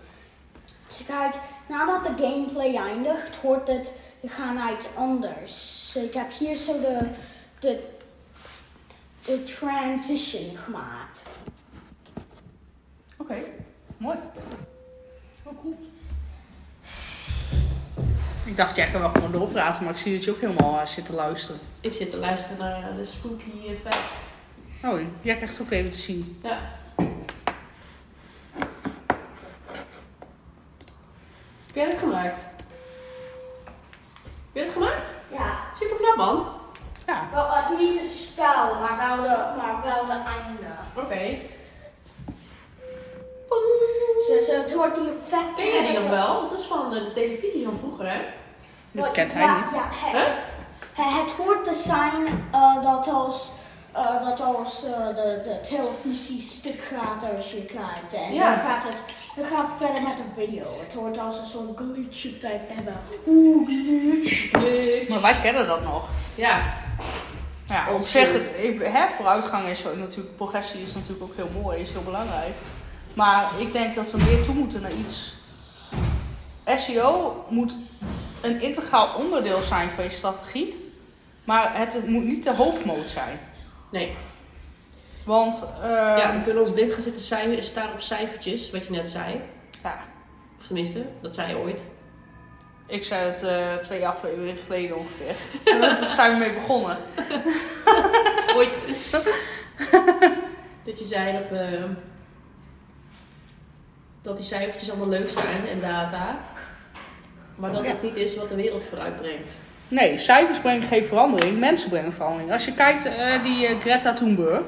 Dus 0.88 1.06
kijk, 1.06 1.36
nadat 1.68 2.04
de 2.04 2.24
gameplay 2.24 2.76
eindigt, 2.76 3.36
hoort 3.36 3.68
het 3.68 3.92
te 4.22 4.28
gaan 4.28 4.56
naar 4.56 4.74
iets 4.74 4.88
anders. 4.96 5.92
Dus 5.94 6.04
ik 6.04 6.14
heb 6.14 6.32
hier 6.32 6.56
zo 6.56 6.80
de, 6.82 7.10
de, 7.60 7.84
de 9.26 9.44
transition 9.44 10.58
gemaakt. 10.58 11.24
Oké, 13.18 13.36
mooi. 13.98 14.18
Oh, 15.44 15.54
cool. 15.62 15.78
Ik 18.46 18.58
dacht, 18.58 18.76
jij 18.76 18.92
kan 18.92 19.02
wel 19.02 19.10
gewoon 19.10 19.32
doorpraten, 19.32 19.84
maar 19.84 19.94
ik 19.94 20.00
zie 20.00 20.14
dat 20.14 20.24
je 20.24 20.32
ook 20.32 20.42
helemaal 20.42 20.80
eh, 20.80 20.86
zit 20.86 21.06
te 21.06 21.14
luisteren. 21.14 21.62
Ik 21.82 21.94
zit 21.94 22.12
te 22.12 22.18
luisteren 22.18 22.58
naar 22.58 22.90
eh, 22.90 22.96
de 22.96 23.06
spooky 23.06 23.68
effect. 23.68 24.24
Oh, 24.84 25.00
jij 25.22 25.36
krijgt 25.36 25.58
het 25.58 25.62
ook 25.62 25.72
even 25.72 25.92
te 25.92 25.98
zien. 25.98 26.40
Ja. 26.44 26.60
Heb 31.66 31.76
jij 31.76 31.86
het 31.86 31.98
gemaakt? 31.98 32.55
Heb 34.56 34.64
jij 34.64 34.74
het 34.74 34.74
gemaakt? 34.74 35.08
Ja, 35.28 35.58
Super 35.80 35.98
knap 35.98 36.16
man. 36.16 36.48
Ja, 37.08 37.28
wel 37.34 37.46
uh, 37.46 37.80
niet 37.80 38.02
de 38.02 38.08
spel, 38.08 38.76
maar 38.80 38.98
wel 39.00 39.16
de, 39.24 39.36
maar 39.58 39.82
wel 39.84 40.06
de 40.06 40.12
einde. 40.14 40.72
Oké. 40.96 41.38
Dus 44.28 44.48
het 44.48 44.74
hoort 44.74 44.96
die 44.96 45.10
effect. 45.22 45.54
Ken 45.56 45.66
je 45.66 45.82
die 45.88 46.00
nog 46.00 46.10
wel? 46.10 46.50
Dat 46.50 46.60
is 46.60 46.66
van 46.66 46.90
de 46.90 47.12
televisie 47.14 47.66
van 47.66 47.78
vroeger, 47.78 48.10
hè? 48.12 48.22
Dat 48.92 49.12
kent 49.12 49.34
hij 49.34 49.42
ja, 49.44 49.58
niet. 49.58 49.70
Ja, 49.74 49.90
het, 49.92 50.12
Huh? 50.12 51.06
het, 51.06 51.24
het 51.24 51.32
hoort 51.32 51.64
te 51.64 51.74
zijn 51.74 52.48
eh, 52.52 52.84
dat 52.84 53.08
als, 53.14 53.52
eh, 53.92 54.26
dat 54.26 54.42
als 54.42 54.84
eh, 54.84 55.08
de, 55.08 55.42
de 55.44 55.60
televisie 55.70 56.42
stuk 56.42 56.80
gaat 56.80 57.26
als 57.38 57.52
je 57.52 57.66
kijkt. 57.66 58.14
En 58.14 58.34
Ja. 58.34 58.50
dan 58.52 58.60
gaat 58.60 58.84
het 58.84 59.04
gaat 59.44 59.68
het 59.68 59.88
verder 59.88 60.04
met 60.04 60.18
een 60.18 60.46
video. 60.46 60.64
Het 60.80 60.94
hoort 60.94 61.18
als 61.18 61.40
een 61.40 61.46
soort 61.46 61.78
glitch 61.78 62.26
effect 62.26 62.74
hebben. 62.74 62.94
Oeh, 63.28 63.68
glitch. 63.68 64.52
Maar 65.10 65.22
wij 65.22 65.40
kennen 65.42 65.68
dat 65.68 65.84
nog. 65.84 66.08
Ja. 66.36 66.64
Ja, 67.68 67.94
op 67.94 68.02
zich, 68.02 68.32
hè, 68.80 69.08
vooruitgang 69.16 69.68
is 69.68 69.80
zo 69.80 69.96
natuurlijk, 69.96 70.36
progressie 70.36 70.82
is 70.82 70.94
natuurlijk 70.94 71.24
ook 71.24 71.36
heel 71.36 71.62
mooi, 71.62 71.80
is 71.80 71.92
heel 71.92 72.04
belangrijk. 72.04 72.54
Maar 73.14 73.50
ik 73.60 73.74
denk 73.74 73.96
dat 73.96 74.12
we 74.12 74.18
meer 74.18 74.44
toe 74.44 74.56
moeten 74.56 74.82
naar 74.82 74.94
iets. 74.94 75.34
SEO 76.66 77.46
moet 77.50 77.76
een 78.42 78.62
integraal 78.62 79.10
onderdeel 79.18 79.62
zijn 79.62 79.90
van 79.90 80.04
je 80.04 80.10
strategie, 80.10 80.94
maar 81.44 81.78
het 81.78 82.08
moet 82.08 82.24
niet 82.24 82.44
de 82.44 82.56
hoofdmoot 82.56 83.10
zijn. 83.10 83.40
Nee. 83.92 84.16
Want, 85.26 85.64
eh, 85.84 85.90
ja, 86.18 86.34
we 86.38 86.44
kunnen 86.44 86.62
ons 86.64 86.72
blind 86.72 86.94
gaan 86.94 87.02
zitten 87.02 87.22
cijfer, 87.24 87.64
staren 87.64 87.94
op 87.94 88.02
cijfertjes, 88.02 88.72
wat 88.72 88.86
je 88.86 88.92
net 88.92 89.10
zei. 89.10 89.42
ja, 89.84 90.00
Of 90.60 90.66
tenminste, 90.66 91.06
dat 91.22 91.36
zei 91.36 91.50
je 91.50 91.58
ooit. 91.58 91.86
ik 92.88 93.04
zei 93.04 93.26
het 93.32 93.44
eh, 93.44 93.74
twee 93.76 94.08
afleveringen 94.08 94.58
geleden 94.64 94.98
ongeveer. 94.98 95.36
en 95.74 95.82
daar 95.82 95.98
zijn 96.06 96.32
we 96.32 96.38
mee 96.38 96.54
begonnen. 96.54 96.98
Ooit. 98.56 98.80
dat 100.86 101.00
je 101.00 101.06
zei 101.06 101.34
dat 101.34 101.50
we... 101.50 101.80
Dat 104.22 104.36
die 104.38 104.46
cijfertjes 104.46 104.90
allemaal 104.90 105.10
leuk 105.10 105.30
zijn 105.30 105.68
en 105.72 105.80
data. 105.82 106.38
Maar 107.56 107.72
dat 107.72 107.84
Ja. 107.84 107.90
het 107.90 108.02
niet 108.04 108.16
is 108.18 108.36
wat 108.36 108.50
de 108.50 108.56
wereld 108.56 108.84
vooruit 108.84 109.16
brengt. 109.18 109.60
Nee, 109.88 110.18
cijfers 110.18 110.60
brengen 110.60 110.88
geen 110.88 111.06
verandering, 111.06 111.60
mensen 111.60 111.90
brengen 111.90 112.14
verandering. 112.14 112.52
Als 112.52 112.66
je 112.66 112.74
kijkt, 112.74 113.06
eh, 113.06 113.44
die 113.44 113.68
eh, 113.68 113.80
Greta 113.80 114.14
Thunberg, 114.14 114.64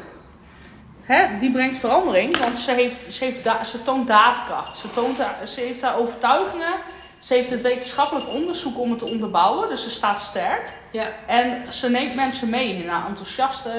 hè, 1.07 1.37
die 1.37 1.51
brengt 1.51 1.77
verandering, 1.77 2.37
want 2.37 2.57
ze, 2.57 2.71
heeft, 2.71 3.13
ze, 3.13 3.23
heeft 3.23 3.43
da- 3.43 3.63
ze 3.63 3.83
toont 3.83 4.07
daadkracht. 4.07 4.77
Ze, 4.77 4.93
toont, 4.93 5.17
ze 5.45 5.59
heeft 5.61 5.81
haar 5.81 5.97
overtuigingen, 5.97 6.73
ze 7.19 7.33
heeft 7.33 7.49
het 7.49 7.61
wetenschappelijk 7.61 8.29
onderzoek 8.29 8.79
om 8.79 8.89
het 8.89 8.99
te 8.99 9.05
onderbouwen, 9.05 9.69
dus 9.69 9.83
ze 9.83 9.89
staat 9.89 10.19
sterk. 10.19 10.73
Ja. 10.91 11.09
En 11.25 11.71
ze 11.71 11.89
neemt 11.89 12.15
mensen 12.15 12.49
mee 12.49 12.75
in 12.75 12.87
haar, 12.87 13.07
enthousiaste, 13.07 13.69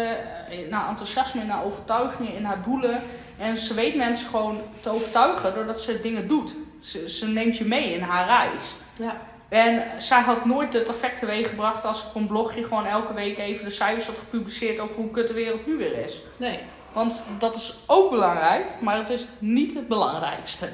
eh, 0.48 0.58
in 0.58 0.72
haar 0.72 0.88
enthousiasme, 0.88 1.40
in 1.40 1.48
haar 1.50 1.64
overtuigingen, 1.64 2.34
in 2.34 2.44
haar 2.44 2.62
doelen. 2.62 3.02
En 3.38 3.56
ze 3.56 3.74
weet 3.74 3.94
mensen 3.94 4.28
gewoon 4.28 4.60
te 4.80 4.90
overtuigen 4.90 5.54
doordat 5.54 5.80
ze 5.80 6.00
dingen 6.00 6.28
doet. 6.28 6.54
Ze, 6.82 7.10
ze 7.10 7.26
neemt 7.26 7.56
je 7.56 7.64
mee 7.64 7.92
in 7.92 8.02
haar 8.02 8.26
reis. 8.26 8.64
Ja. 8.96 9.16
En 9.48 9.84
zij 10.00 10.20
had 10.20 10.44
nooit 10.44 10.72
het 10.72 10.88
effect 10.88 11.18
teweeg 11.18 11.48
gebracht 11.48 11.84
als 11.84 12.04
op 12.06 12.14
een 12.14 12.26
blogje 12.26 12.62
gewoon 12.62 12.86
elke 12.86 13.14
week 13.14 13.38
even 13.38 13.64
de 13.64 13.70
cijfers 13.70 14.06
had 14.06 14.18
gepubliceerd 14.18 14.78
over 14.80 14.94
hoe 14.96 15.10
kut 15.10 15.28
de 15.28 15.34
wereld 15.34 15.66
nu 15.66 15.76
weer 15.76 15.98
is. 15.98 16.20
Nee. 16.36 16.58
Want 16.98 17.24
dat 17.38 17.56
is 17.56 17.74
ook 17.86 18.10
belangrijk, 18.10 18.80
maar 18.80 18.96
het 18.96 19.08
is 19.08 19.26
niet 19.38 19.74
het 19.74 19.88
belangrijkste. 19.88 20.68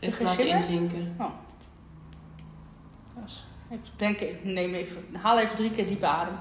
Zin 0.00 0.14
meer? 0.36 0.46
inzinken. 0.46 1.16
Dus 3.22 3.44
even 3.70 3.84
denken, 3.96 4.38
neem 4.42 4.74
even, 4.74 5.04
haal 5.12 5.38
even 5.38 5.56
drie 5.56 5.70
keer 5.70 5.86
diep 5.86 6.02
adem. 6.02 6.36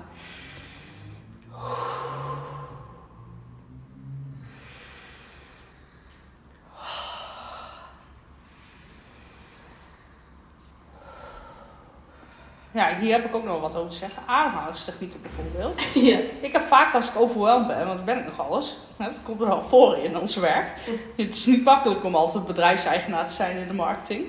Ja, 12.74 12.96
hier 13.00 13.12
heb 13.14 13.26
ik 13.26 13.36
ook 13.36 13.44
nog 13.44 13.62
wat 13.62 13.76
over 13.76 13.90
te 13.90 13.96
zeggen. 13.98 14.24
Ademhalingstechnieken 14.26 15.22
bijvoorbeeld. 15.22 15.82
ja. 16.12 16.20
Ik 16.42 16.52
heb 16.54 16.64
vaak 16.64 16.94
als 16.94 17.08
ik 17.08 17.16
overweldigd 17.20 17.68
ben, 17.68 17.86
want 17.86 17.96
dat 17.96 18.06
ben 18.06 18.18
ik 18.18 18.26
nog 18.26 18.48
alles. 18.48 18.78
Dat 18.98 19.20
komt 19.24 19.42
er 19.42 19.48
wel 19.48 19.62
voor 19.64 19.98
in 19.98 20.18
ons 20.20 20.36
werk. 20.36 20.68
Het 21.18 21.36
is 21.36 21.46
niet 21.46 21.64
makkelijk 21.64 22.04
om 22.04 22.16
altijd 22.16 22.46
bedrijfseigenaar 22.46 23.26
te 23.28 23.34
zijn 23.34 23.58
in 23.58 23.68
de 23.68 23.74
marketing. 23.74 24.26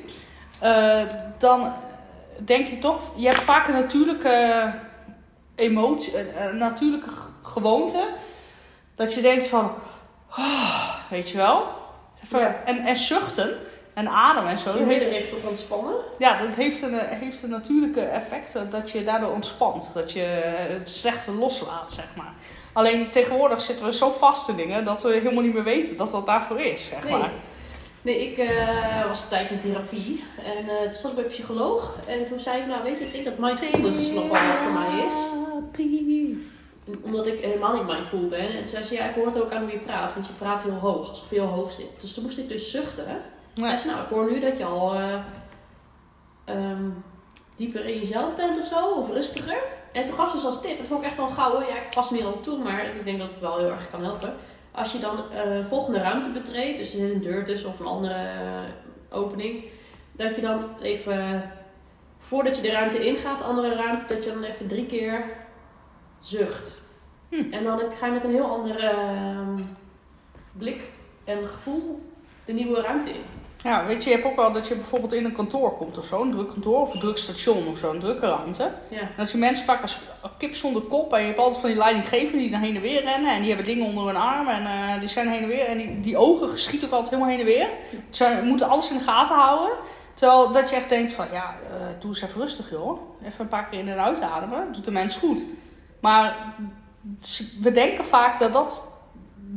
Eh, 0.59 1.01
dan 1.39 1.73
denk 2.45 2.67
je 2.67 2.79
toch, 2.79 3.01
je 3.17 3.27
hebt 3.27 3.41
vaak 3.41 3.69
een 3.69 3.75
natuurlijke 3.75 4.73
emotie, 5.55 6.13
een, 6.41 6.57
natuurlijke 6.57 7.11
gewoonte. 7.43 8.07
Dat 8.95 9.15
je 9.15 9.21
denkt 9.21 9.47
van, 9.47 9.73
"Ah," 10.29 10.95
weet 11.11 11.31
je 11.31 11.37
wel. 11.37 11.63
Even- 12.25 12.39
Ja. 12.39 12.61
En, 12.65 12.79
en 12.79 12.97
zuchten 12.97 13.61
en 13.95 14.09
ademen 14.09 14.51
en 14.51 14.59
zo. 14.59 14.73
Je 14.73 14.79
dat 14.79 14.89
heeft- 14.89 15.03
midden 15.05 15.21
even 15.23 15.37
op 15.39 15.49
ontspannen. 15.49 15.95
ja, 16.19 16.39
dat 16.39 16.55
heeft 16.55 16.83
een, 16.83 16.99
eh, 16.99 17.19
heeft 17.19 17.43
een 17.43 17.51
natuurlijke 17.51 18.01
effect 18.01 18.59
dat 18.71 18.91
je 18.91 19.05
daardoor 19.05 19.31
ontspant. 19.33 19.91
Dat 19.95 20.13
je 20.13 20.23
eh, 20.25 20.75
het 20.77 20.89
slechte 20.89 21.33
loslaat, 21.33 21.93
zeg 21.93 22.07
maar. 22.17 22.33
Alleen 22.73 23.11
tegenwoordig 23.11 23.61
zitten 23.61 23.87
we 23.87 23.93
zo 23.93 24.11
vast 24.11 24.49
in 24.49 24.57
dingen 24.57 24.85
dat 24.85 25.03
we 25.03 25.13
helemaal 25.13 25.43
niet 25.43 25.55
meer 25.55 25.65
weten 25.65 25.97
dat 25.97 26.11
dat 26.11 26.27
daarvoor 26.27 26.61
is, 26.61 26.85
zeg 26.85 27.03
Nee. 27.05 27.13
maar. 27.13 27.31
Nee, 28.03 28.31
ik 28.31 28.39
eh, 28.39 29.07
was 29.09 29.23
een 29.23 29.29
tijdje 29.29 29.55
in 29.55 29.61
therapie. 29.61 30.25
En 30.45 30.65
toen 30.91 30.93
zat 30.99 31.11
ik 31.11 31.15
bij 31.17 31.25
een 31.25 31.31
psycholoog. 31.31 31.97
En 32.07 32.27
toen 32.27 32.41
zei 32.41 32.61
ik, 32.61 32.67
nou 32.67 32.83
weet 32.83 32.99
je, 32.99 33.05
ik 33.05 33.13
denk 33.13 33.25
dat 33.25 33.39
mindfulness 33.39 33.99
nog 34.11 34.23
wel 34.31 34.47
wat 34.47 34.59
voor 34.59 34.73
mij 34.73 35.05
is. 35.05 35.15
Omdat 37.03 37.27
ik 37.27 37.39
helemaal 37.45 37.75
niet 37.75 37.87
mindful 37.87 38.29
ben. 38.29 38.49
En 38.49 38.57
toen 38.59 38.67
zei 38.67 38.85
ze, 38.85 38.95
ja, 38.95 39.05
ik 39.09 39.15
hoor 39.15 39.27
het 39.27 39.43
ook 39.43 39.53
aan 39.53 39.63
hoe 39.63 39.71
je 39.73 39.79
praat. 39.79 40.15
Want 40.15 40.27
je 40.27 40.33
praat 40.33 40.63
heel 40.63 40.73
hoog, 40.73 41.09
alsof 41.09 41.31
je 41.31 41.35
heel 41.35 41.45
hoog 41.47 41.73
zit. 41.73 42.01
Dus 42.01 42.15
toen 42.15 42.23
moest 42.25 42.39
ik 42.39 42.49
dus 42.49 42.71
zuchten. 42.71 43.07
Toen 43.55 43.65
zei 43.65 43.77
ze, 43.77 43.87
nou, 43.87 44.03
ik 44.03 44.09
hoor 44.09 44.31
nu 44.31 44.41
dat 44.41 44.59
je 44.59 44.65
al 44.65 44.95
eh, 44.95 45.15
ehm, 46.45 46.91
dieper 47.57 47.85
in 47.85 47.99
jezelf 47.99 48.37
bent 48.37 48.61
of 48.61 48.67
zo. 48.67 48.91
Of 48.91 49.11
rustiger. 49.11 49.59
En 49.93 50.07
toen 50.07 50.15
gaf 50.15 50.29
ze 50.29 50.35
dus 50.35 50.45
als 50.45 50.61
tip, 50.61 50.79
dat 50.79 50.87
vond 50.87 51.01
ik 51.01 51.07
echt 51.07 51.17
wel 51.17 51.27
gouden. 51.27 51.69
Ja, 51.69 51.75
ik 51.75 51.91
pas 51.95 52.11
meer 52.11 52.25
al 52.25 52.41
toe, 52.41 52.59
maar 52.59 52.97
ik 52.97 53.05
denk 53.05 53.19
dat 53.19 53.31
het 53.31 53.41
wel 53.41 53.59
heel 53.59 53.71
erg 53.71 53.91
kan 53.91 54.05
helpen. 54.05 54.35
Als 54.71 54.93
je 54.93 54.99
dan 54.99 55.19
een 55.33 55.67
volgende 55.67 55.99
ruimte 55.99 56.29
betreedt, 56.29 56.79
dus 56.79 56.93
er 56.93 56.99
zit 56.99 57.15
een 57.15 57.21
deur 57.21 57.45
tussen 57.45 57.69
of 57.69 57.81
een 57.81 57.87
andere 57.87 58.15
eh, 58.15 59.19
opening. 59.19 59.65
Dat 60.13 60.35
je 60.35 60.41
dan 60.41 60.65
even, 60.81 61.51
voordat 62.19 62.57
je 62.57 62.63
de 62.63 62.71
ruimte 62.71 63.07
ingaat, 63.07 63.39
de 63.39 63.45
andere 63.45 63.75
ruimte, 63.75 64.15
dat 64.15 64.25
je 64.25 64.33
dan 64.33 64.43
even 64.43 64.67
drie 64.67 64.87
keer 64.87 65.25
zucht. 66.21 66.83
Hm. 67.29 67.53
En 67.53 67.65
dan 67.65 67.79
heb, 67.79 67.95
ga 67.95 68.07
je 68.07 68.13
met 68.13 68.25
een 68.25 68.31
heel 68.31 68.51
andere 68.51 68.89
ehm, 68.89 69.61
blik 70.59 70.91
en 71.25 71.49
gevoel 71.49 72.03
de 72.45 72.53
nieuwe 72.53 72.81
ruimte 72.81 73.11
in. 73.11 73.23
Ja, 73.65 73.87
weet 73.87 74.05
je, 74.05 74.11
je 74.11 74.17
hebt 74.17 74.29
ook 74.29 74.37
wel 74.37 74.53
dat 74.53 74.69
je 74.69 74.75
bijvoorbeeld 74.75 75.13
in 75.13 75.25
een 75.25 75.33
kantoor 75.33 75.77
komt 75.77 75.99
of 75.99 76.05
zo, 76.05 76.23
een 76.23 76.31
druk 76.31 76.49
kantoor 76.49 76.81
of 76.81 76.95
een 76.95 77.01
druk 77.01 77.19
station 77.19 77.67
of 77.67 77.79
zo, 77.79 77.91
een 77.91 78.01
drukke 78.01 78.27
ruimte. 78.27 78.73
Ja. 78.91 79.01
En 79.01 79.13
dat 79.17 79.31
je 79.31 79.39
mensen 79.39 79.65
vaak 79.65 79.83
als 79.83 79.99
kip 80.39 80.55
zonder 80.55 80.83
kop 80.83 81.13
en 81.13 81.21
je 81.21 81.27
hebt 81.27 81.39
altijd 81.39 81.61
van 81.61 81.69
die 81.69 81.79
leidinggevenden 81.79 82.41
die 82.41 82.51
naar 82.51 82.61
heen 82.61 82.77
en 82.77 82.83
weer 82.83 83.03
rennen 83.03 83.35
en 83.35 83.39
die 83.41 83.49
hebben 83.49 83.67
dingen 83.67 83.87
onder 83.87 84.07
hun 84.07 84.17
arm 84.17 84.49
en 84.49 84.67
eh, 84.67 85.01
die 85.01 85.09
zijn 85.09 85.29
heen 85.29 85.43
en 85.43 85.49
weer 85.49 85.67
en 85.67 85.77
die, 85.77 86.01
die 86.01 86.17
ogen 86.17 86.59
schieten 86.59 86.89
ook 86.89 86.95
altijd 86.95 87.11
helemaal 87.11 87.33
heen 87.33 87.41
en 87.41 87.53
weer. 87.53 87.69
Ze 88.11 88.41
moeten 88.45 88.69
alles 88.69 88.91
in 88.91 88.99
de 88.99 89.05
gaten 89.05 89.37
houden. 89.37 89.79
Terwijl 90.15 90.53
dat 90.53 90.71
je 90.71 90.77
echt 90.77 90.89
denkt 90.89 91.13
van 91.13 91.27
ja, 91.33 91.55
eh, 91.71 91.87
doe 91.99 92.11
eens 92.11 92.23
even 92.23 92.41
rustig 92.41 92.71
joh. 92.71 93.01
Even 93.25 93.41
een 93.41 93.49
paar 93.49 93.67
keer 93.67 93.79
in 93.79 93.89
en 93.89 94.03
uit 94.03 94.21
ademen, 94.21 94.73
doet 94.73 94.85
de 94.85 94.91
mens 94.91 95.17
goed. 95.17 95.45
Maar 96.01 96.55
we 97.61 97.73
denken 97.73 98.05
vaak 98.05 98.39
dat 98.39 98.53
dat, 98.53 98.94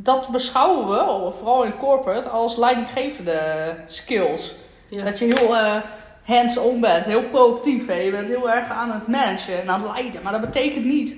dat 0.04 0.27
beschouwen 0.30 0.88
we, 0.88 1.32
vooral 1.32 1.63
in 1.63 1.77
corporate, 1.77 2.30
als 2.30 2.56
leidinggevende 2.56 3.39
skills. 3.88 4.56
Ja. 4.89 5.04
Dat 5.04 5.20
je 5.20 5.25
heel 5.25 5.56
eh, 5.56 5.75
hands-on 6.24 6.80
bent, 6.80 7.06
heel 7.06 7.24
proactief. 7.24 7.88
Hè? 7.88 7.94
Je 7.94 8.12
bent 8.12 8.27
heel 8.27 8.50
erg 8.51 8.70
aan 8.70 8.92
het 8.92 9.08
managen 9.08 9.62
en 9.62 9.70
aan 9.70 9.82
het 9.84 9.92
leiden. 9.92 10.22
Maar 10.24 10.32
dat 10.32 10.42
betekent 10.42 10.86
niet, 10.86 11.16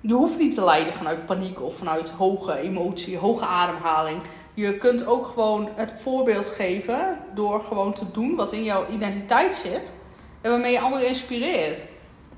je 0.00 0.12
hoeft 0.12 0.38
niet 0.38 0.54
te 0.54 0.64
leiden 0.64 0.92
vanuit 0.92 1.26
paniek 1.26 1.62
of 1.62 1.76
vanuit 1.76 2.10
hoge 2.10 2.58
emotie, 2.58 3.18
hoge 3.18 3.44
ademhaling. 3.44 4.20
Je 4.54 4.76
kunt 4.76 5.06
ook 5.06 5.26
gewoon 5.26 5.68
het 5.74 5.92
voorbeeld 5.98 6.48
geven 6.48 7.18
door 7.34 7.60
gewoon 7.60 7.92
te 7.92 8.10
doen 8.12 8.34
wat 8.36 8.52
in 8.52 8.62
jouw 8.62 8.84
identiteit 8.90 9.54
zit. 9.54 9.92
En 10.40 10.50
waarmee 10.50 10.72
je 10.72 10.80
anderen 10.80 11.06
inspireert. 11.08 11.80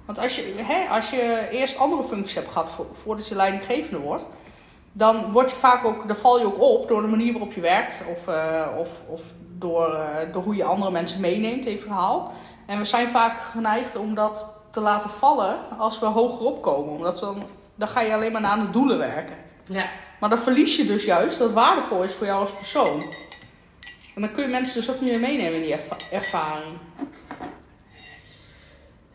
Want 0.07 0.19
als 0.19 0.37
je, 0.37 0.55
hè, 0.57 0.89
als 0.89 1.11
je 1.11 1.49
eerst 1.51 1.79
andere 1.79 2.05
functies 2.05 2.35
hebt 2.35 2.49
gehad 2.53 2.71
vo- 2.71 2.91
voordat 3.03 3.29
je 3.29 3.35
leidinggevende 3.35 3.99
wordt, 3.99 4.27
dan 4.93 5.33
word 5.33 5.51
je 5.51 5.57
vaak 5.57 5.85
ook, 5.85 6.07
dan 6.07 6.17
val 6.17 6.39
je 6.39 6.45
ook 6.45 6.61
op 6.61 6.89
door 6.89 7.01
de 7.03 7.09
manier 7.09 7.33
waarop 7.33 7.53
je 7.53 7.61
werkt. 7.61 8.01
Of, 8.17 8.27
eh, 8.27 8.67
of, 8.79 8.89
of 9.07 9.23
door, 9.59 9.95
eh, 9.95 10.33
door 10.33 10.43
hoe 10.43 10.57
je 10.57 10.65
andere 10.65 10.91
mensen 10.91 11.21
meeneemt 11.21 11.67
in 11.67 11.73
je 11.73 11.79
verhaal. 11.79 12.33
En 12.67 12.79
we 12.79 12.85
zijn 12.85 13.09
vaak 13.09 13.41
geneigd 13.41 13.97
om 13.97 14.15
dat 14.15 14.59
te 14.71 14.81
laten 14.81 15.11
vallen 15.11 15.59
als 15.79 15.99
we 15.99 16.07
hoger 16.07 16.47
opkomen. 16.47 16.93
Omdat 16.95 17.19
dan, 17.19 17.43
dan 17.75 17.89
ga 17.89 18.01
je 18.01 18.15
alleen 18.15 18.33
maar 18.33 18.45
aan 18.45 18.65
de 18.67 18.71
doelen 18.71 18.99
werken. 18.99 19.37
ja. 19.69 19.89
Maar 20.21 20.29
dan 20.31 20.39
verlies 20.39 20.77
je 20.77 20.85
dus 20.87 21.05
juist 21.05 21.39
dat 21.39 21.53
waardevol 21.53 22.03
is 22.03 22.15
voor 22.15 22.27
jou 22.27 22.41
als 22.41 22.53
persoon. 22.53 23.03
En 24.15 24.21
dan 24.21 24.33
kun 24.33 24.43
je 24.43 24.49
mensen 24.49 24.75
dus 24.75 24.91
ook 24.91 25.01
niet 25.01 25.11
meer 25.11 25.21
meenemen 25.21 25.55
in 25.55 25.63
die 25.63 25.73
erva- 25.73 25.97
ervaring. 26.11 26.79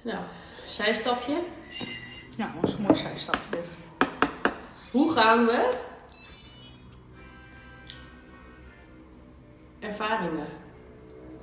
Nou, 0.02 0.18
zijstapje. 0.66 1.34
Nou, 2.38 2.50
dat 2.62 2.70
is 2.70 2.76
een 2.76 2.82
mooi 2.82 2.96
zijstapje 2.96 3.50
dit. 3.50 3.70
Hoe 4.96 5.12
gaan 5.14 5.46
we 5.46 5.78
ervaringen 9.80 10.48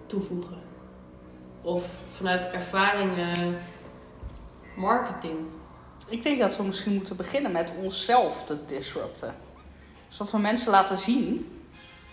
toevoegen? 0.06 0.58
Of 1.62 1.84
vanuit 2.16 2.50
ervaringen 2.50 3.58
marketing? 4.76 5.38
Ik 6.08 6.22
denk 6.22 6.40
dat 6.40 6.56
we 6.56 6.62
misschien 6.62 6.94
moeten 6.94 7.16
beginnen 7.16 7.52
met 7.52 7.72
onszelf 7.82 8.44
te 8.44 8.64
disrupten. 8.64 9.34
Dus 10.08 10.16
dat 10.16 10.30
we 10.30 10.38
mensen 10.38 10.70
laten 10.70 10.98
zien, 10.98 11.60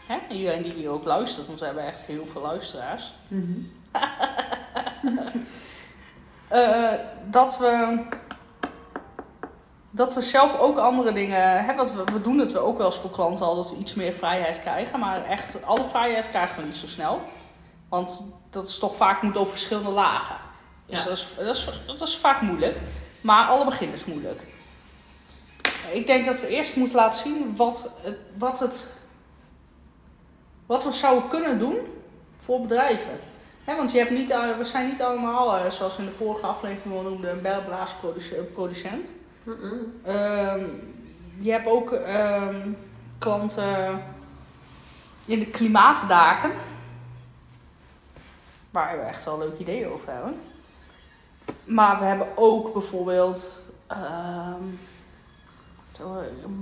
hè, 0.05 0.17
iedereen 0.35 0.61
die 0.61 0.73
hier 0.73 0.89
ook 0.89 1.05
luistert, 1.05 1.47
want 1.47 1.59
we 1.59 1.65
hebben 1.65 1.85
echt 1.85 2.01
heel 2.01 2.25
veel 2.25 2.41
luisteraars, 2.41 3.13
eh, 6.47 6.93
dat 7.29 7.57
we 7.57 8.03
dat 9.99 10.13
we 10.13 10.21
zelf 10.21 10.59
ook 10.59 10.77
andere 10.77 11.11
dingen 11.11 11.65
hebben. 11.65 11.95
We, 11.95 12.11
we 12.11 12.21
doen 12.21 12.39
het 12.39 12.51
we 12.51 12.59
ook 12.59 12.77
wel 12.77 12.85
eens 12.85 12.97
voor 12.99 13.11
klanten 13.11 13.45
al 13.45 13.55
dat 13.55 13.69
we 13.69 13.77
iets 13.77 13.93
meer 13.93 14.13
vrijheid 14.13 14.61
krijgen. 14.61 14.99
Maar 14.99 15.23
echt, 15.23 15.63
alle 15.63 15.85
vrijheid 15.85 16.29
krijgen 16.29 16.59
we 16.59 16.65
niet 16.65 16.75
zo 16.75 16.87
snel. 16.87 17.21
Want 17.89 18.33
dat 18.49 18.67
is 18.67 18.77
toch 18.77 18.95
vaak 18.95 19.21
moet 19.21 19.37
over 19.37 19.51
verschillende 19.51 19.89
lagen. 19.89 20.35
Dus 20.85 20.97
Ja. 20.97 21.03
dat, 21.03 21.17
is, 21.17 21.27
dat, 21.37 21.55
is, 21.55 21.69
dat 21.87 22.07
is 22.07 22.17
vaak 22.17 22.41
moeilijk. 22.41 22.77
Maar 23.21 23.47
alle 23.47 23.65
begin 23.65 23.93
is 23.93 24.05
moeilijk. 24.05 24.41
Ik 25.91 26.07
denk 26.07 26.25
dat 26.25 26.41
we 26.41 26.47
eerst 26.47 26.75
moeten 26.75 26.95
laten 26.95 27.19
zien 27.19 27.55
wat 27.55 27.91
het, 28.03 28.17
wat 28.37 28.59
het 28.59 28.97
wat 30.65 30.83
we 30.83 30.91
zouden 30.91 31.29
kunnen 31.29 31.57
doen 31.57 31.77
voor 32.37 32.61
bedrijven. 32.61 33.19
Want 33.65 33.91
je 33.91 33.97
hebt 33.97 34.11
niet, 34.11 34.29
eh, 34.29 34.57
we 34.57 34.63
zijn 34.63 34.87
niet 34.87 35.01
allemaal, 35.01 35.57
eh, 35.57 35.71
zoals 35.71 35.95
we 35.95 36.03
in 36.03 36.09
de 36.09 36.15
vorige 36.15 36.45
aflevering 36.45 36.95
al 36.95 37.01
noemden, 37.01 37.31
een 37.31 37.41
belblaasproducent. 37.41 39.11
Ehm, 40.03 40.63
je 41.39 41.51
hebt 41.51 41.67
ook 41.67 41.91
ehm, 41.91 42.71
klanten 43.19 44.03
in 45.25 45.39
de 45.39 45.45
klimaatdaken. 45.45 46.51
Waar 48.71 48.99
we 48.99 49.03
echt 49.03 49.25
wel 49.25 49.37
leuke 49.37 49.57
ideeën 49.57 49.87
over 49.87 50.11
hebben. 50.11 50.41
Maar 51.63 51.99
we 51.99 52.05
hebben 52.05 52.27
ook 52.35 52.73
bijvoorbeeld 52.73 53.61
ehm, 53.87 54.63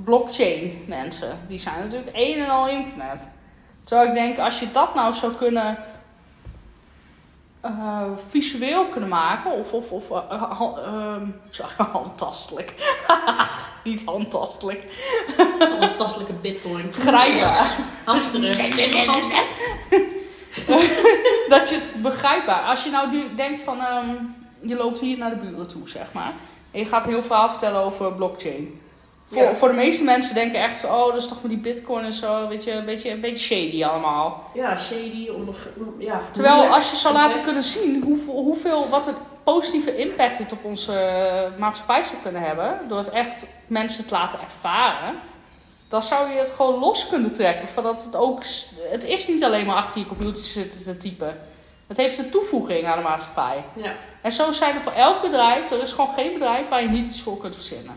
blockchain 0.04 0.84
mensen. 0.88 1.40
Die 1.48 1.60
zijn 1.60 1.80
natuurlijk 1.80 2.12
een 2.14 2.38
en 2.38 2.50
al 2.50 2.70
internet. 2.70 3.30
Terwijl 3.84 4.08
ik 4.08 4.16
denk, 4.16 4.38
als 4.38 4.60
je 4.60 4.72
dat 4.72 4.96
nou 4.96 5.14
zou 5.14 5.36
kunnen 5.36 5.78
eh, 7.68 8.02
visueel 8.28 8.86
kunnen 8.86 9.10
maken, 9.10 9.52
of, 9.52 9.72
of, 9.72 9.92
of 9.92 10.24
sorry, 11.50 11.74
handtastelijk. 11.92 12.74
Niet 13.84 14.06
handtastelijk. 14.06 14.86
Fantastische 15.80 16.34
bitcoin. 16.34 16.94
Grijpbaar. 17.06 17.78
Hamsteren. 18.04 18.52
Dat 21.50 21.70
je 21.70 21.76
het 21.76 22.02
begrijpbaar. 22.02 22.64
Als 22.64 22.84
je 22.84 22.90
nou 22.90 23.36
denkt 23.36 23.62
van, 23.62 23.82
ehm, 23.82 24.10
je 24.62 24.76
loopt 24.76 25.00
hier 25.00 25.18
naar 25.18 25.30
de 25.30 25.36
buren 25.36 25.68
toe, 25.68 25.90
zeg 25.90 26.14
maar. 26.14 26.34
En 26.72 26.80
je 26.80 26.86
gaat 26.86 27.06
een 27.06 27.12
heel 27.12 27.24
verhaal 27.24 27.50
vertellen 27.50 27.82
over 27.82 28.14
blockchain. 28.14 28.82
Voor, 29.32 29.42
Ja. 29.42 29.56
voor 29.56 29.68
de 29.68 29.74
meeste 29.74 30.04
mensen 30.04 30.36
denken 30.36 30.62
echt 30.62 30.78
van, 30.78 30.90
oh, 30.90 31.06
dat 31.06 31.22
is 31.22 31.28
toch 31.28 31.42
met 31.42 31.52
die 31.52 31.60
bitcoin 31.60 32.06
en 32.06 32.14
zo, 32.14 32.48
weet 32.48 32.64
je, 32.64 32.72
een 32.72 32.86
beetje, 32.86 33.12
een 33.12 33.20
beetje 33.20 33.46
shady 33.56 33.84
allemaal. 33.84 34.52
Ja, 34.54 34.78
shady. 34.78 35.30
Onder, 35.30 35.56
ja, 35.98 36.22
Terwijl 36.32 36.66
als 36.74 36.90
je 36.90 36.96
zou 36.96 37.14
laten 37.14 37.42
kunnen 37.42 37.64
zien 37.64 38.04
hoeveel, 38.04 38.34
hoeveel, 38.34 38.90
wat 38.90 39.06
het 39.06 39.16
positieve 39.44 39.98
impact 39.98 40.38
het 40.38 40.52
op 40.52 40.64
onze 40.64 40.94
maatschappij 41.58 42.04
zou 42.04 42.16
kunnen 42.24 42.42
hebben, 42.42 42.80
door 42.88 42.98
het 42.98 43.10
echt 43.10 43.48
mensen 43.68 44.06
te 44.08 44.14
laten 44.14 44.40
ervaren, 44.40 45.16
dan 45.88 46.02
zou 46.02 46.32
je 46.32 46.40
het 46.40 46.50
gewoon 46.52 46.80
los 46.80 47.08
kunnen 47.08 47.34
trekken. 47.34 47.68
Van 47.68 47.84
dat 47.84 48.04
het, 48.06 48.16
ook, 48.16 48.42
het 48.90 49.04
is 49.04 49.28
niet 49.28 49.44
alleen 49.44 49.66
maar 49.66 49.76
achter 49.76 50.00
je 50.00 50.08
computer 50.08 50.44
zitten 50.44 50.84
te 50.84 50.98
typen. 50.98 51.38
Het 51.88 51.98
heeft 51.98 52.18
een 52.18 52.30
toevoeging 52.30 52.86
aan 52.88 52.98
de 52.98 53.04
maatschappij. 53.04 53.64
Ja. 53.74 53.92
En 54.22 54.32
zo 54.32 54.52
zijn 54.52 54.76
er 54.76 54.82
voor 54.82 54.92
elk 54.92 55.22
bedrijf, 55.22 55.72
er 55.72 55.82
is 55.82 55.92
gewoon 55.92 56.14
geen 56.14 56.34
bedrijf 56.34 56.70
waar 56.70 56.82
je 56.82 56.90
niet 56.90 57.10
iets 57.10 57.22
voor 57.22 57.38
kunt 57.38 57.56
verzinnen. 57.56 57.96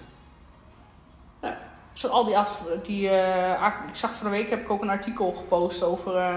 Zo 1.92 2.08
al 2.08 2.24
die, 2.24 2.36
die 2.82 3.08
eh, 3.08 3.66
ik 3.88 3.96
zag 3.96 4.14
van 4.14 4.30
de 4.30 4.36
week 4.36 4.50
heb 4.50 4.60
ik 4.60 4.70
ook 4.70 4.82
een 4.82 4.90
artikel 4.90 5.32
gepost 5.32 5.82
over 5.82 6.16
eh, 6.16 6.34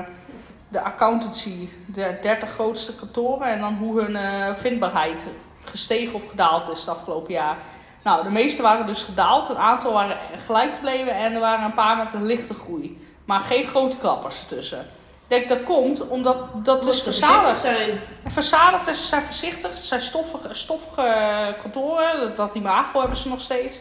de 0.67 0.81
accountancy, 0.81 1.69
de 1.85 2.17
30 2.21 2.51
grootste 2.51 2.95
kantoren 2.95 3.47
en 3.47 3.59
dan 3.59 3.75
hoe 3.75 4.01
hun 4.01 4.15
eh, 4.15 4.55
vindbaarheid 4.55 5.25
gestegen 5.63 6.13
of 6.13 6.29
gedaald 6.29 6.69
is 6.69 6.79
het 6.79 6.89
afgelopen 6.89 7.33
jaar. 7.33 7.57
Nou, 8.03 8.23
de 8.23 8.29
meeste 8.29 8.61
waren 8.61 8.85
dus 8.85 9.03
gedaald, 9.03 9.49
een 9.49 9.57
aantal 9.57 9.93
waren 9.93 10.17
gelijk 10.45 10.73
gebleven 10.73 11.15
en 11.15 11.33
er 11.33 11.39
waren 11.39 11.65
een 11.65 11.73
paar 11.73 11.97
met 11.97 12.13
een 12.13 12.25
lichte 12.25 12.53
groei. 12.53 13.11
Maar 13.25 13.39
geen 13.39 13.67
grote 13.67 13.97
klappers 13.97 14.39
ertussen. 14.39 14.79
Ik 14.79 15.29
denk 15.29 15.49
dat 15.49 15.63
komt 15.63 16.07
omdat 16.07 16.65
dat 16.65 16.79
is 16.79 16.85
Moest 16.85 17.05
er 17.05 17.13
verzadigd. 17.13 17.59
zijn. 17.59 17.99
Verzadigd 18.25 18.87
is, 18.87 19.01
ze 19.01 19.07
zijn 19.07 19.21
voorzichtig, 19.21 19.77
ze 19.77 19.85
zijn 19.85 20.01
stoffige, 20.01 20.53
stoffige 20.53 21.55
kantoren. 21.61 22.19
Dat, 22.19 22.37
dat 22.37 22.55
imago 22.55 22.99
hebben 22.99 23.17
ze 23.17 23.29
nog 23.29 23.41
steeds. 23.41 23.79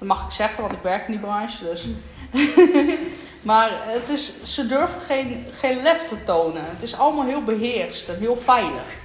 Dat 0.00 0.08
mag 0.08 0.24
ik 0.26 0.32
zeggen, 0.32 0.60
want 0.60 0.72
ik 0.74 0.82
werk 0.82 1.04
in 1.06 1.10
die 1.12 1.20
branche. 1.20 1.64
Dus. 1.64 1.88
maar 3.42 3.70
het 3.86 4.08
is, 4.08 4.42
ze 4.54 4.66
durven 4.66 5.00
geen, 5.00 5.46
geen 5.52 5.82
lef 5.82 6.04
te 6.04 6.24
tonen. 6.24 6.64
Het 6.70 6.82
is 6.82 6.98
allemaal 6.98 7.24
heel 7.24 7.42
beheerst 7.42 8.08
en 8.08 8.18
heel 8.18 8.36
veilig. 8.36 8.96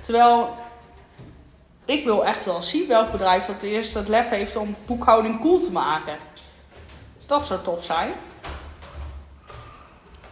Terwijl 0.00 0.54
ik 1.84 2.04
wil 2.04 2.24
echt 2.24 2.44
wel 2.44 2.62
zien 2.62 2.88
welk 2.88 3.10
bedrijf 3.10 3.46
het 3.46 3.62
eerst 3.62 3.94
het 3.94 4.08
lef 4.08 4.28
heeft 4.28 4.56
om 4.56 4.76
boekhouding 4.86 5.40
cool 5.40 5.60
te 5.60 5.72
maken. 5.72 6.16
Dat 7.26 7.44
zou 7.46 7.60
tof 7.62 7.84
zijn. 7.84 8.12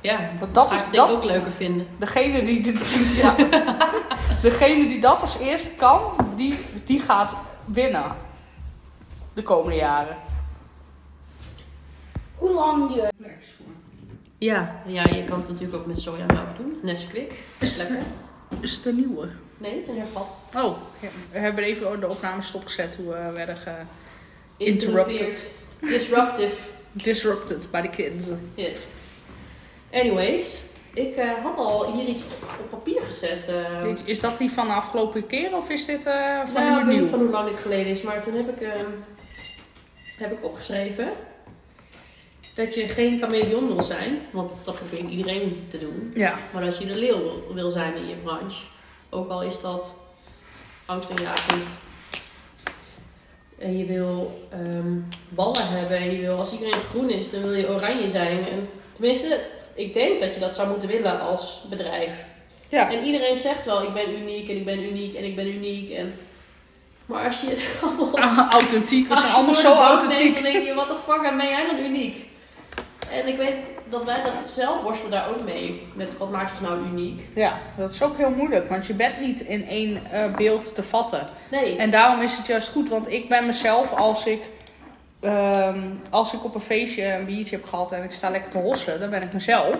Ja, 0.01 0.31
Want 0.41 0.55
dat 0.55 0.73
is 0.73 0.81
ik 0.81 0.93
dat, 0.93 1.11
ook 1.11 1.25
leuker 1.25 1.53
vinden. 1.53 1.89
Degene 1.99 2.43
die, 2.43 2.61
die- 2.61 3.15
ja. 3.15 3.35
Degene 4.43 4.87
die 4.87 5.01
dat 5.01 5.21
als 5.21 5.39
eerste 5.39 5.71
kan, 5.71 6.01
die, 6.37 6.59
die 6.85 7.01
gaat 7.01 7.37
winnen. 7.65 8.05
De 9.39 9.45
komende 9.45 9.77
jaren. 9.77 10.17
Hoe 12.37 12.51
lang 12.51 12.93
duurt 12.95 13.13
Ja, 14.39 14.83
ja, 14.87 15.03
je 15.03 15.25
kan 15.25 15.39
het 15.39 15.49
natuurlijk 15.49 15.77
ook 15.77 15.87
met 15.87 16.01
sojamelk 16.01 16.57
doen. 16.57 16.79
Nesquik. 16.83 17.35
Is 17.59 17.77
lekker. 17.77 17.97
Is 18.61 18.77
het 18.77 18.87
een 18.87 18.95
nieuwe? 18.97 19.29
Nee, 19.59 19.71
het 19.75 19.81
is 19.83 19.87
een 19.89 19.99
hervat. 19.99 20.27
Oh, 20.57 20.77
ja, 21.01 21.09
we 21.33 21.39
hebben 21.39 21.65
even 21.65 22.01
de 22.01 22.09
opname 22.09 22.43
stopgezet 22.43 22.97
hoe 22.97 23.07
we 23.15 23.33
werden 23.33 23.57
ge 23.57 23.71
Interrupted. 24.57 25.51
Disruptive. 25.81 26.55
disrupted 26.93 27.71
by 27.71 27.81
the 27.81 27.89
kids. 27.89 28.31
Yes. 28.55 28.77
Anyways, 29.93 30.63
ik 30.95 31.15
eh, 31.15 31.31
had 31.43 31.57
al 31.57 31.93
hier 31.93 32.07
iets 32.07 32.23
op, 32.23 32.55
op 32.61 32.71
papier 32.71 33.03
gezet. 33.03 33.49
eh, 33.49 33.85
Is 34.05 34.21
dat 34.21 34.39
die 34.39 34.51
van 34.51 34.67
de 34.67 34.73
afgelopen 34.73 35.27
keer 35.27 35.57
of 35.57 35.69
is 35.71 35.85
dit 35.85 36.07
eh, 36.07 36.41
van 36.47 36.63
nou, 36.65 36.79
ik 36.79 36.85
nu 36.85 36.87
weet 36.87 36.87
niet 36.87 36.97
nieuw? 37.01 37.07
van 37.07 37.19
hoe 37.21 37.31
lang 37.31 37.49
dit 37.51 37.59
geleden 37.59 37.87
is, 37.87 38.03
maar 38.03 38.23
toen 38.23 38.35
heb 38.35 38.49
ik, 38.49 38.61
eh, 38.61 38.73
heb 40.19 40.33
ik 40.33 40.45
opgeschreven 40.45 41.09
dat 42.55 42.75
je 42.75 42.81
geen 42.81 43.19
chameleon 43.19 43.67
wil 43.67 43.83
zijn, 43.83 44.19
want 44.31 44.53
dat 44.65 44.75
probeert 44.75 45.11
iedereen 45.11 45.67
te 45.71 45.79
doen. 45.79 46.13
Ja, 46.15 46.39
Maar 46.53 46.65
als 46.65 46.79
je 46.79 46.87
de 46.87 46.99
leeuw 46.99 47.23
wil, 47.23 47.55
wil 47.55 47.71
zijn 47.71 47.97
in 47.97 48.09
je 48.09 48.15
branche, 48.15 48.65
ook 49.11 49.31
al 49.31 49.43
is 49.43 49.61
dat 49.61 49.95
angstaanjagend. 50.87 51.67
En 53.59 53.79
je 53.79 53.85
wil 53.85 54.41
ehm, 54.51 54.93
ballen 55.29 55.69
hebben 55.69 55.97
en 55.97 56.13
je 56.13 56.21
wil, 56.21 56.37
als 56.37 56.53
iedereen 56.53 56.81
groen 56.91 57.11
is, 57.11 57.31
dan 57.31 57.43
wil 57.43 57.53
je 57.53 57.69
oranje 57.69 58.09
zijn. 58.09 58.47
En, 58.47 58.69
tenminste, 58.93 59.41
ik 59.75 59.93
denk 59.93 60.21
dat 60.21 60.35
je 60.35 60.41
dat 60.41 60.55
zou 60.55 60.69
moeten 60.69 60.89
willen 60.89 61.21
als 61.21 61.65
bedrijf. 61.71 62.25
ja. 62.69 62.93
En 62.93 63.05
iedereen 63.05 63.37
zegt 63.37 63.65
wel, 63.65 63.83
ik 63.83 63.93
ben 63.93 64.21
uniek 64.21 64.49
en 64.49 64.57
ik 64.57 64.65
ben 64.65 64.83
uniek 64.83 65.15
en 65.15 65.25
ik 65.25 65.37
ben 65.37 65.47
uniek. 65.47 65.91
En... 65.91 66.15
Maar 67.09 67.25
als 67.25 67.41
je 67.41 67.49
het 67.49 67.65
allemaal 68.15 68.51
authentiek. 68.51 69.05
We 69.05 69.11
als 69.11 69.21
zijn 69.21 69.33
je 69.33 69.37
allemaal 69.37 69.55
zo 69.55 69.75
authentiek. 69.75 70.19
neemt, 70.19 70.35
dan 70.35 70.53
denk 70.53 70.65
je, 70.65 70.75
wat 70.75 70.89
de 70.89 70.97
fuck, 71.05 71.23
en 71.23 71.37
ben 71.37 71.49
jij 71.49 71.67
dan 71.67 71.85
uniek? 71.85 72.27
En 73.13 73.29
ik 73.29 73.37
weet 73.37 73.55
dat 73.89 74.05
wij 74.05 74.23
dat 74.23 74.47
zelf 74.47 74.83
worstelen 74.83 75.11
daar 75.11 75.31
ook 75.31 75.45
mee. 75.45 75.83
Met 75.95 76.19
wat 76.19 76.31
maakt 76.31 76.51
ons 76.51 76.61
nou 76.61 76.87
uniek? 76.87 77.21
Ja, 77.35 77.59
dat 77.77 77.93
is 77.93 78.03
ook 78.03 78.17
heel 78.17 78.31
moeilijk, 78.31 78.69
want 78.69 78.87
je 78.87 78.95
bent 78.95 79.21
niet 79.21 79.41
in 79.41 79.69
één 79.69 80.11
eh, 80.11 80.35
beeld 80.35 80.75
te 80.75 80.83
vatten. 80.83 81.27
Nee. 81.51 81.77
En 81.77 81.91
daarom 81.91 82.21
is 82.21 82.37
het 82.37 82.47
juist 82.47 82.69
goed, 82.69 82.89
want 82.89 83.11
ik 83.11 83.29
ben 83.29 83.47
mezelf 83.47 83.93
als 83.93 84.27
ik, 84.27 84.43
ehm, 85.21 85.81
als 86.11 86.33
ik 86.33 86.45
op 86.45 86.55
een 86.55 86.61
feestje 86.61 87.13
een 87.13 87.27
biertje 87.27 87.57
heb 87.57 87.65
gehad 87.65 87.93
en 87.93 88.03
ik 88.03 88.13
sta 88.13 88.31
lekker 88.31 88.51
te 88.51 88.59
hossen, 88.59 89.01
dan 89.01 89.11
ben 89.11 89.23
ik 89.23 89.33
mezelf. 89.33 89.77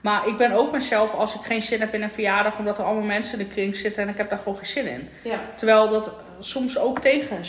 Maar 0.00 0.28
ik 0.28 0.36
ben 0.36 0.52
ook 0.52 0.72
mezelf 0.72 1.14
als 1.14 1.34
ik 1.34 1.40
geen 1.40 1.62
zin 1.62 1.80
heb 1.80 1.94
in 1.94 2.02
een 2.02 2.10
verjaardag, 2.10 2.58
omdat 2.58 2.78
er 2.78 2.84
allemaal 2.84 3.04
mensen 3.04 3.38
in 3.38 3.46
de 3.46 3.52
kring 3.54 3.76
zitten 3.76 4.02
en 4.02 4.08
ik 4.08 4.16
heb 4.16 4.30
daar 4.30 4.38
gewoon 4.38 4.56
geen 4.56 4.66
zin 4.66 4.86
in. 4.86 5.08
Ja. 5.24 5.40
Terwijl 5.56 5.88
dat 5.88 6.12
soms 6.38 6.78
ook 6.78 6.98
tegen, 6.98 7.40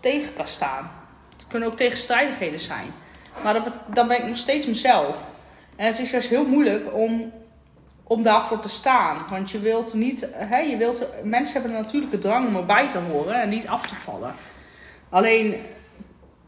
tegen 0.00 0.34
kan 0.34 0.48
staan. 0.48 0.90
Het 1.32 1.46
kunnen 1.46 1.68
ook 1.68 1.76
tegenstrijdigheden 1.76 2.60
zijn. 2.60 2.86
Maar 3.42 3.54
dat, 3.54 3.72
dan 3.86 4.08
ben 4.08 4.18
ik 4.18 4.26
nog 4.26 4.36
steeds 4.36 4.66
mezelf. 4.66 5.24
En 5.76 5.86
het 5.86 5.98
is 5.98 6.10
juist 6.10 6.28
heel 6.28 6.46
moeilijk 6.46 6.94
om, 6.94 7.32
om 8.02 8.22
daarvoor 8.22 8.60
te 8.60 8.68
staan. 8.68 9.18
Want 9.30 9.50
je 9.50 9.58
wilt 9.58 9.94
niet, 9.94 10.28
hè, 10.32 10.58
je 10.58 10.76
wilt, 10.76 11.06
mensen 11.22 11.52
hebben 11.52 11.76
een 11.76 11.82
natuurlijke 11.82 12.18
drang 12.18 12.46
om 12.46 12.56
erbij 12.56 12.90
te 12.90 12.98
horen 12.98 13.40
en 13.40 13.48
niet 13.48 13.66
af 13.66 13.86
te 13.86 13.94
vallen. 13.94 14.34
Alleen 15.08 15.54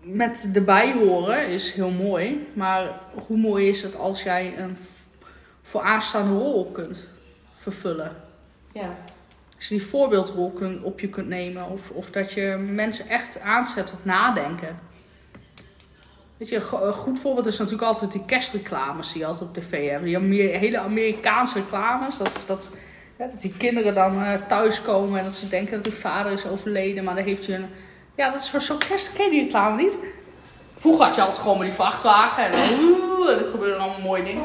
met 0.01 0.51
erbij 0.55 0.93
horen 0.93 1.47
is 1.47 1.73
heel 1.73 1.91
mooi. 1.91 2.49
Maar 2.53 3.01
hoe 3.27 3.37
mooi 3.37 3.69
is 3.69 3.83
het 3.83 3.99
als 3.99 4.23
jij 4.23 4.55
een 4.59 4.77
v- 5.69 5.71
vooraanstaande 5.71 6.39
rol 6.39 6.71
kunt 6.71 7.09
vervullen? 7.57 8.17
Ja. 8.73 8.97
Als 9.57 9.69
je 9.69 9.77
die 9.77 9.87
voorbeeldrol 9.87 10.51
kun, 10.51 10.83
op 10.85 11.01
je 11.01 11.09
kunt 11.09 11.29
nemen. 11.29 11.71
Of, 11.71 11.91
of 11.91 12.11
dat 12.11 12.33
je 12.33 12.57
mensen 12.73 13.09
echt 13.09 13.41
aanzet 13.41 13.87
tot 13.87 14.05
nadenken. 14.05 14.79
Weet 16.37 16.49
je, 16.49 16.57
een 16.57 16.63
go- 16.63 16.87
een 16.87 16.93
goed 16.93 17.19
voorbeeld 17.19 17.47
is 17.47 17.59
natuurlijk 17.59 17.89
altijd 17.89 18.13
die 18.13 18.25
kerstreclames 18.25 19.13
die 19.13 19.21
je 19.21 19.27
altijd 19.27 19.49
op 19.49 19.55
tv 19.55 19.91
hebben. 19.91 20.31
Die 20.31 20.41
hele 20.49 20.79
Amerikaanse 20.79 21.59
reclames. 21.59 22.17
Dat, 22.19 22.45
dat, 22.47 22.77
ja, 23.19 23.27
dat 23.27 23.41
die 23.41 23.55
kinderen 23.57 23.95
dan 23.95 24.23
eh, 24.23 24.33
thuiskomen 24.49 25.19
en 25.19 25.25
dat 25.25 25.33
ze 25.35 25.49
denken 25.49 25.77
dat 25.77 25.87
hun 25.93 26.01
vader 26.01 26.33
is 26.33 26.47
overleden. 26.47 27.05
Maar 27.05 27.15
dan 27.15 27.25
heeft 27.25 27.47
hij 27.47 27.57
een... 27.57 27.67
Ja, 28.17 28.31
dat 28.31 28.41
is 28.41 28.51
voor 28.51 28.61
zo'n 28.61 28.79
kerst. 28.79 29.13
Ken 29.13 29.25
je 29.25 29.31
die 29.31 29.43
reclame 29.43 29.83
niet? 29.83 29.99
Vroeger 30.79 31.05
had 31.05 31.15
je 31.15 31.21
altijd 31.21 31.39
gewoon 31.39 31.59
met 31.59 31.67
die 31.67 31.77
vrachtwagen 31.77 32.45
en 32.45 32.53
dan... 32.53 32.61
oeh, 32.81 33.33
en 33.33 33.39
er 33.39 33.51
gebeurden 33.51 33.79
allemaal 33.79 34.01
mooie 34.01 34.25
dingen. 34.25 34.45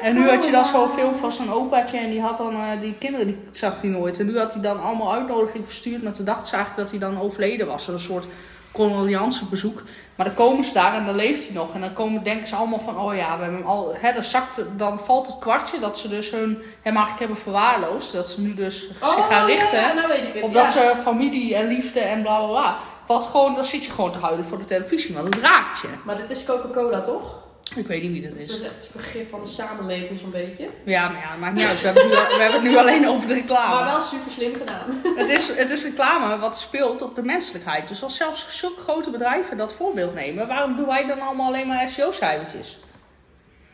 En 0.00 0.14
nu 0.14 0.30
had 0.30 0.44
je 0.44 0.50
dan 0.50 0.64
zo'n 0.64 0.88
film 0.88 1.14
van 1.14 1.32
zo'n 1.32 1.52
opaatje 1.52 1.98
en 1.98 2.10
die 2.10 2.20
had 2.20 2.36
dan 2.36 2.54
eh, 2.54 2.80
die 2.80 2.94
kinderen, 2.94 3.26
die 3.26 3.38
zag 3.50 3.80
hij 3.80 3.90
nooit. 3.90 4.18
En 4.18 4.26
nu 4.26 4.38
had 4.38 4.52
hij 4.52 4.62
dan 4.62 4.82
allemaal 4.82 5.12
uitnodiging 5.12 5.66
verstuurd, 5.66 6.02
maar 6.02 6.12
toen 6.12 6.24
dacht 6.24 6.48
ze 6.48 6.54
eigenlijk 6.56 6.90
dat 6.90 7.00
hij 7.00 7.10
dan 7.10 7.20
overleden 7.22 7.66
was. 7.66 7.88
Een 7.88 8.00
soort 8.00 8.26
koloniaanse 8.72 9.44
bezoek. 9.44 9.82
Maar 10.14 10.26
dan 10.26 10.34
komen 10.34 10.64
ze 10.64 10.72
daar 10.72 10.94
en 10.94 11.06
dan 11.06 11.14
leeft 11.14 11.44
hij 11.46 11.54
nog. 11.54 11.74
En 11.74 11.80
dan 11.80 11.92
komen, 11.92 12.22
denken 12.22 12.46
ze 12.46 12.56
allemaal 12.56 12.78
van, 12.78 12.98
oh 12.98 13.14
ja, 13.14 13.36
we 13.36 13.42
hebben 13.42 13.58
hem 13.58 13.68
al... 13.68 13.94
Hè, 13.98 14.12
dan, 14.12 14.22
zakt, 14.22 14.62
dan 14.76 14.98
valt 14.98 15.26
het 15.26 15.38
kwartje 15.38 15.78
dat 15.78 15.98
ze 15.98 16.08
dus 16.08 16.30
hun 16.30 16.62
hem 16.82 16.96
eigenlijk 16.96 17.18
hebben 17.18 17.36
verwaarloosd. 17.36 18.12
Dat 18.12 18.28
ze 18.28 18.40
nu 18.40 18.54
dus 18.54 18.88
zich 19.00 19.26
gaan 19.26 19.46
richten 19.46 19.78
Oh, 19.78 19.84
Ja, 19.84 19.92
nou 19.92 20.08
weet 20.08 20.22
ik 20.22 20.34
het. 20.34 20.42
op 20.42 20.52
dat 20.52 20.72
ja. 20.72 20.92
ze 20.92 20.92
familie 21.02 21.54
en 21.54 21.66
liefde 21.66 22.00
en 22.00 22.22
bla 22.22 22.38
bla 22.38 22.48
bla. 22.48 22.76
Wat 23.10 23.26
gewoon, 23.26 23.54
dan 23.54 23.64
zit 23.64 23.84
je 23.84 23.90
gewoon 23.90 24.12
te 24.12 24.18
huilen 24.18 24.44
voor 24.44 24.58
de 24.58 24.64
televisie, 24.64 25.14
want 25.14 25.34
het 25.34 25.44
raakt 25.44 25.80
je. 25.80 25.88
Maar 26.04 26.16
dit 26.16 26.30
is 26.30 26.44
Coca-Cola, 26.44 27.00
toch? 27.00 27.38
Ik 27.74 27.86
weet 27.86 28.02
niet 28.02 28.12
wie 28.12 28.22
dat 28.22 28.32
Dus 28.32 28.40
is. 28.40 28.46
dat 28.46 28.56
is 28.56 28.62
echt 28.62 28.74
het 28.74 28.88
vergif 28.90 29.30
van 29.30 29.40
de 29.40 29.46
samenleving 29.46 30.18
zo'n 30.18 30.30
beetje. 30.30 30.68
Ja, 30.84 31.08
maar 31.08 31.20
ja, 31.20 31.36
maakt 31.36 31.54
niet 31.54 31.64
uit. 31.64 31.80
We 31.80 31.86
hebben, 31.86 32.02
het 32.02 32.12
nu, 32.12 32.18
we 32.36 32.42
hebben 32.42 32.60
het 32.62 32.70
nu 32.70 32.76
alleen 32.78 33.08
over 33.08 33.28
de 33.28 33.34
reclame. 33.34 33.74
Maar 33.74 33.92
wel 33.92 34.00
super 34.00 34.32
slim 34.32 34.54
gedaan. 34.54 35.02
Het 35.16 35.28
is, 35.28 35.48
het 35.56 35.70
is 35.70 35.84
reclame 35.84 36.38
wat 36.38 36.58
speelt 36.58 37.02
op 37.02 37.14
de 37.14 37.22
menselijkheid. 37.22 37.88
Dus 37.88 38.02
als 38.02 38.16
zelfs 38.16 38.46
zulke 38.58 38.80
grote 38.80 39.10
bedrijven 39.10 39.56
dat 39.56 39.72
voorbeeld 39.72 40.14
nemen, 40.14 40.48
waarom 40.48 40.76
doen 40.76 40.86
wij 40.86 41.06
dan 41.06 41.20
allemaal 41.20 41.46
alleen 41.46 41.66
maar 41.66 41.88
SEO-cijfertjes? 41.88 42.78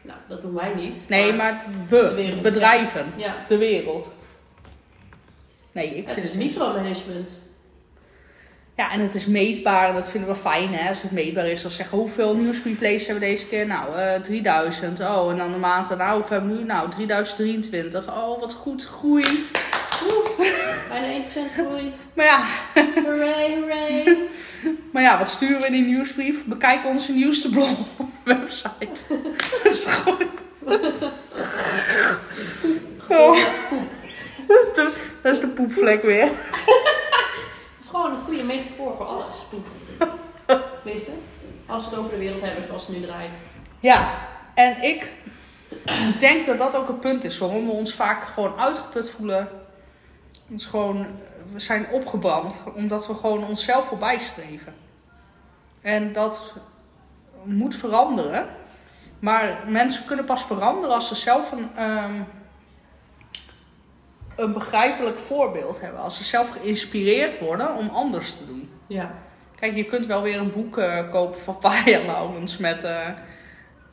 Nou, 0.02 0.18
dat 0.28 0.42
doen 0.42 0.54
wij 0.54 0.74
niet. 0.74 1.08
Nee, 1.08 1.32
maar 1.32 1.64
we, 1.88 2.14
wereld, 2.14 2.42
bedrijven, 2.42 3.12
Ja, 3.16 3.34
de 3.48 3.56
wereld. 3.56 4.08
Nee, 5.72 5.94
ik 5.96 6.04
het 6.04 6.14
vind 6.14 6.26
is 6.26 6.32
het 6.32 6.40
micromanagement. 6.42 7.44
Ja, 8.76 8.92
en 8.92 9.00
het 9.00 9.14
is 9.14 9.26
meetbaar 9.26 9.88
en 9.88 9.94
dat 9.94 10.10
vinden 10.10 10.30
we 10.30 10.36
fijn, 10.36 10.74
hè. 10.74 10.88
Als 10.88 11.02
het 11.02 11.10
meetbaar 11.10 11.46
is, 11.46 11.62
dan 11.62 11.70
zeggen 11.70 11.98
hoeveel 11.98 12.36
nieuwsbrieflezers 12.36 13.06
hebben 13.06 13.28
we 13.28 13.30
deze 13.30 13.46
keer? 13.46 13.66
Nou, 13.66 13.96
eh 13.96 14.20
3000. 14.20 15.00
Oh, 15.00 15.30
en 15.30 15.36
dan 15.38 15.52
de 15.52 15.58
maand 15.58 15.88
daarna, 15.88 16.12
hoeveel 16.14 16.36
hebben 16.36 16.50
we 16.50 16.58
nu? 16.58 16.64
Nou, 16.64 16.90
3023. 16.90 18.08
Oh, 18.08 18.40
wat 18.40 18.52
goed, 18.52 18.84
groei. 18.84 19.46
Bijna 20.88 21.24
1% 21.24 21.52
groei. 21.52 21.92
Maar 22.14 22.24
ja, 22.24 22.40
Hooray, 23.04 23.58
hooray. 23.60 24.18
Maar 24.92 25.02
ja, 25.02 25.18
wat 25.18 25.28
sturen 25.28 25.60
we 25.60 25.66
in 25.66 25.72
die 25.72 25.82
nieuwsbrief? 25.82 26.44
Bekijk 26.44 26.84
onze 26.86 27.12
nieuwste 27.12 27.50
blog 27.50 27.70
op 27.96 28.08
de 28.24 28.34
website. 28.34 29.00
Dat 29.62 29.72
is 29.72 29.84
gewoon... 29.84 30.28
Oh, 33.08 33.38
dat 35.22 35.32
is 35.32 35.40
de 35.40 35.48
poepvlek 35.48 36.02
weer. 36.02 36.28
Is 37.86 37.92
gewoon 37.92 38.12
een 38.12 38.24
goede 38.24 38.42
metafoor 38.42 38.94
voor 38.96 39.06
alles. 39.06 39.44
Tenminste, 40.82 41.10
als 41.66 41.84
we 41.84 41.90
het 41.90 41.98
over 41.98 42.10
de 42.10 42.18
wereld 42.18 42.42
hebben 42.42 42.64
zoals 42.66 42.86
het 42.86 42.96
nu 42.96 43.02
draait. 43.02 43.38
Ja, 43.80 44.10
en 44.54 44.82
ik 44.82 45.12
denk 46.18 46.46
dat 46.46 46.58
dat 46.58 46.74
ook 46.74 46.88
een 46.88 46.98
punt 46.98 47.24
is 47.24 47.38
waarom 47.38 47.66
we 47.66 47.72
ons 47.72 47.94
vaak 47.94 48.24
gewoon 48.24 48.58
uitgeput 48.58 49.10
voelen. 49.10 49.48
Is 50.48 50.66
gewoon, 50.66 51.06
we 51.52 51.60
zijn 51.60 51.86
opgebrand 51.90 52.62
omdat 52.74 53.06
we 53.06 53.14
gewoon 53.14 53.44
onszelf 53.44 53.86
voorbij 53.86 54.18
streven. 54.18 54.74
En 55.80 56.12
dat 56.12 56.52
moet 57.42 57.74
veranderen. 57.74 58.46
Maar 59.18 59.58
mensen 59.66 60.04
kunnen 60.04 60.24
pas 60.24 60.44
veranderen 60.44 60.94
als 60.94 61.08
ze 61.08 61.14
zelf 61.14 61.52
een, 61.52 61.70
ehm, 61.76 62.22
een 64.36 64.52
begrijpelijk 64.52 65.18
voorbeeld 65.18 65.80
hebben. 65.80 66.00
Als 66.02 66.16
ze 66.16 66.24
zelf 66.24 66.50
geïnspireerd 66.50 67.38
worden 67.38 67.74
om 67.74 67.90
anders 67.92 68.36
te 68.36 68.46
doen. 68.46 68.70
Ja. 68.86 69.10
Kijk, 69.60 69.74
je 69.76 69.84
kunt 69.84 70.06
wel 70.06 70.22
weer 70.22 70.38
een 70.38 70.50
boek 70.50 70.78
eh, 70.78 71.10
kopen 71.10 71.40
van 71.40 71.56
Faya 71.72 72.00
Laurens 72.06 72.56
met... 72.56 72.82
eh, 72.82 73.06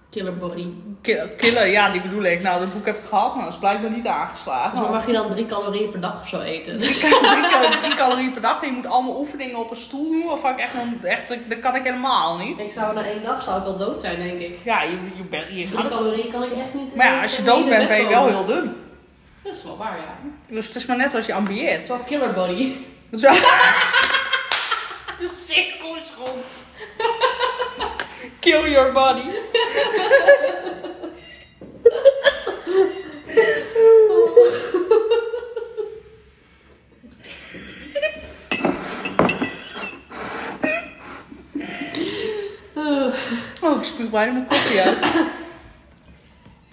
Killer 0.10 0.38
body. 0.38 0.68
Ki- 1.02 1.30
Killer, 1.38 1.68
ja, 1.68 1.90
die 1.92 2.02
bedoel 2.02 2.24
ik. 2.24 2.42
Nou, 2.42 2.60
dat 2.60 2.74
boek 2.74 2.86
heb 2.86 2.98
ik 2.98 3.06
gehad, 3.06 3.36
maar 3.36 3.44
dat 3.44 3.54
is 3.54 3.60
blijkbaar 3.60 3.92
niet 3.92 4.08
aangeslagen. 4.08 4.70
Dus 4.72 4.80
dan 4.80 4.90
Want 4.90 4.96
mag 4.96 5.06
je 5.08 5.14
dan 5.14 5.30
drie 5.30 5.46
calorieën 5.46 5.90
per 5.90 6.00
dag 6.02 6.22
of 6.22 6.28
zo 6.28 6.40
eten. 6.40 6.78
drie, 6.78 6.94
drie 7.82 7.96
calorieën 7.96 8.32
per 8.32 8.42
dag 8.42 8.62
en 8.62 8.68
je 8.68 8.74
moet 8.74 8.86
allemaal 8.88 9.20
oefeningen 9.20 9.60
op 9.60 9.70
een 9.70 9.76
stoel 9.76 10.10
doen. 10.12 10.26
Waarvan 10.28 10.52
ik 10.52 10.58
echt, 10.60 10.72
echt 11.04 11.28
dat, 11.50 11.60
kan 11.60 11.76
ik 11.76 11.84
helemaal 11.84 12.38
niet. 12.38 12.60
Ik 12.60 12.72
zou 12.72 12.94
na 12.96 13.06
één 13.06 13.24
dag 13.24 13.44
zou 13.44 13.60
ik 13.62 13.66
al 13.66 13.78
dood 13.78 14.00
zijn, 14.00 14.16
denk 14.22 14.40
ik. 14.40 14.58
Ja, 14.64 14.82
je, 14.84 14.90
je, 14.90 15.24
je 15.60 15.68
gaat 15.68 15.72
Drie 15.72 15.84
het- 15.84 15.94
calorieën 15.94 16.32
kan 16.32 16.44
ik 16.44 16.52
echt 16.52 16.74
niet. 16.74 16.96
Maar 16.96 17.06
ja, 17.14 17.22
als 17.22 17.36
je 17.38 17.44
dood 17.44 17.70
bent, 17.70 17.88
ben 17.88 18.02
je 18.02 18.08
wel 18.08 18.28
heel 18.28 18.46
dun. 18.46 18.76
Dat 19.44 19.56
is 19.56 19.64
wel 19.64 19.78
waar, 19.78 19.98
ja. 19.98 20.18
Dus 20.48 20.66
het 20.66 20.76
is 20.76 20.86
maar 20.86 20.98
net 20.98 21.14
wat 21.14 21.26
je 21.26 21.32
Het 21.32 21.42
ambieert. 21.42 21.82
is 21.82 21.88
wel 21.88 21.98
killer 21.98 22.34
body. 22.34 22.74
Dat 23.10 23.20
is 23.20 23.22
wel... 23.22 23.34
De 25.20 25.44
cirkel 25.48 25.96
is 25.96 26.08
rond. 26.18 26.62
Kill 28.40 28.72
your 28.72 28.92
body. 28.92 29.30
Oh, 43.62 43.78
ik 43.78 43.84
spuug 43.84 44.10
bijna 44.10 44.32
mijn 44.32 44.46
koffie 44.46 44.82
uit. 44.82 45.00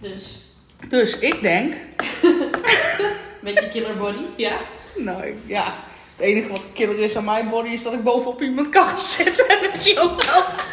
dus, 0.00 0.38
Dus 0.88 1.18
ik 1.18 1.42
denk... 1.42 1.74
beetje 3.40 3.68
killer 3.68 3.96
body, 3.96 4.24
ja. 4.37 4.61
Nou, 4.96 5.35
ja. 5.46 5.74
Het 6.16 6.26
enige 6.26 6.48
wat 6.48 6.64
killer 6.74 6.98
is 6.98 7.16
aan 7.16 7.24
mijn 7.24 7.48
body 7.48 7.68
is 7.68 7.83
dat 7.83 7.92
ik 7.92 8.03
bovenop 8.03 8.42
iemand 8.42 8.68
kan 8.68 8.87
gaan 8.87 9.00
zitten 9.00 9.48
en 9.48 9.59
dat 9.72 9.85
je 9.85 10.00
ook 10.00 10.22
helpt. 10.24 10.68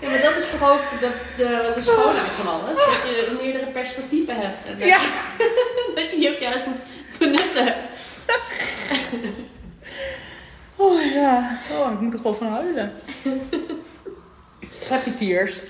Ja, 0.00 0.08
maar 0.10 0.22
dat 0.22 0.36
is 0.36 0.50
toch 0.50 0.70
ook 0.70 1.00
de, 1.00 1.10
de, 1.36 1.72
de 1.74 1.80
schoonheid 1.80 2.30
van 2.36 2.46
alles. 2.46 2.76
Dat 2.76 3.02
je 3.04 3.38
meerdere 3.42 3.66
perspectieven 3.66 4.36
hebt. 4.36 4.68
En 4.68 4.78
dat, 4.78 4.88
Ja. 4.88 4.98
dat 5.94 6.10
je 6.10 6.30
ook 6.34 6.38
juist 6.38 6.66
moet 6.66 6.80
benutten. 7.18 7.74
Oh 10.76 11.02
ja. 11.12 11.60
Oh, 11.70 11.92
ik 11.92 12.00
moet 12.00 12.12
er 12.12 12.18
gewoon 12.18 12.36
van 12.36 12.46
huilen. 12.46 12.92
Happy 14.88 15.10
tears. 15.10 15.60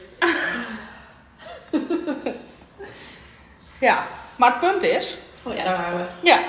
Ja, 3.80 4.06
maar 4.36 4.50
het 4.50 4.60
punt 4.60 4.82
is, 4.82 5.16
Oh 5.42 5.54
ja, 5.54 5.64
daar 5.64 5.76
waren 5.76 5.98
we. 5.98 6.06
ja, 6.28 6.40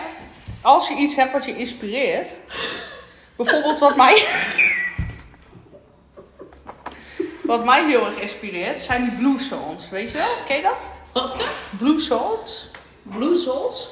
als 0.62 0.88
je 0.88 0.94
iets 0.96 1.16
hebt 1.16 1.32
wat 1.32 1.46
je 1.46 1.58
inspireert, 1.58 2.36
bijvoorbeeld 3.36 3.80
wat 3.80 3.96
mij, 3.96 4.26
wat 7.42 7.66
mij 7.66 7.86
heel 7.86 8.06
erg 8.06 8.16
inspireert, 8.20 8.78
zijn 8.78 9.02
die 9.04 9.12
blue 9.18 9.40
zones, 9.40 9.90
weet 9.90 10.12
je 10.12 10.18
wel? 10.18 10.28
Ken 10.48 10.56
je 10.56 10.62
dat? 10.62 10.90
Wat? 11.12 11.38
Blue 11.78 12.00
zones? 12.00 12.72
Blue 13.04 13.36
Souls? 13.36 13.90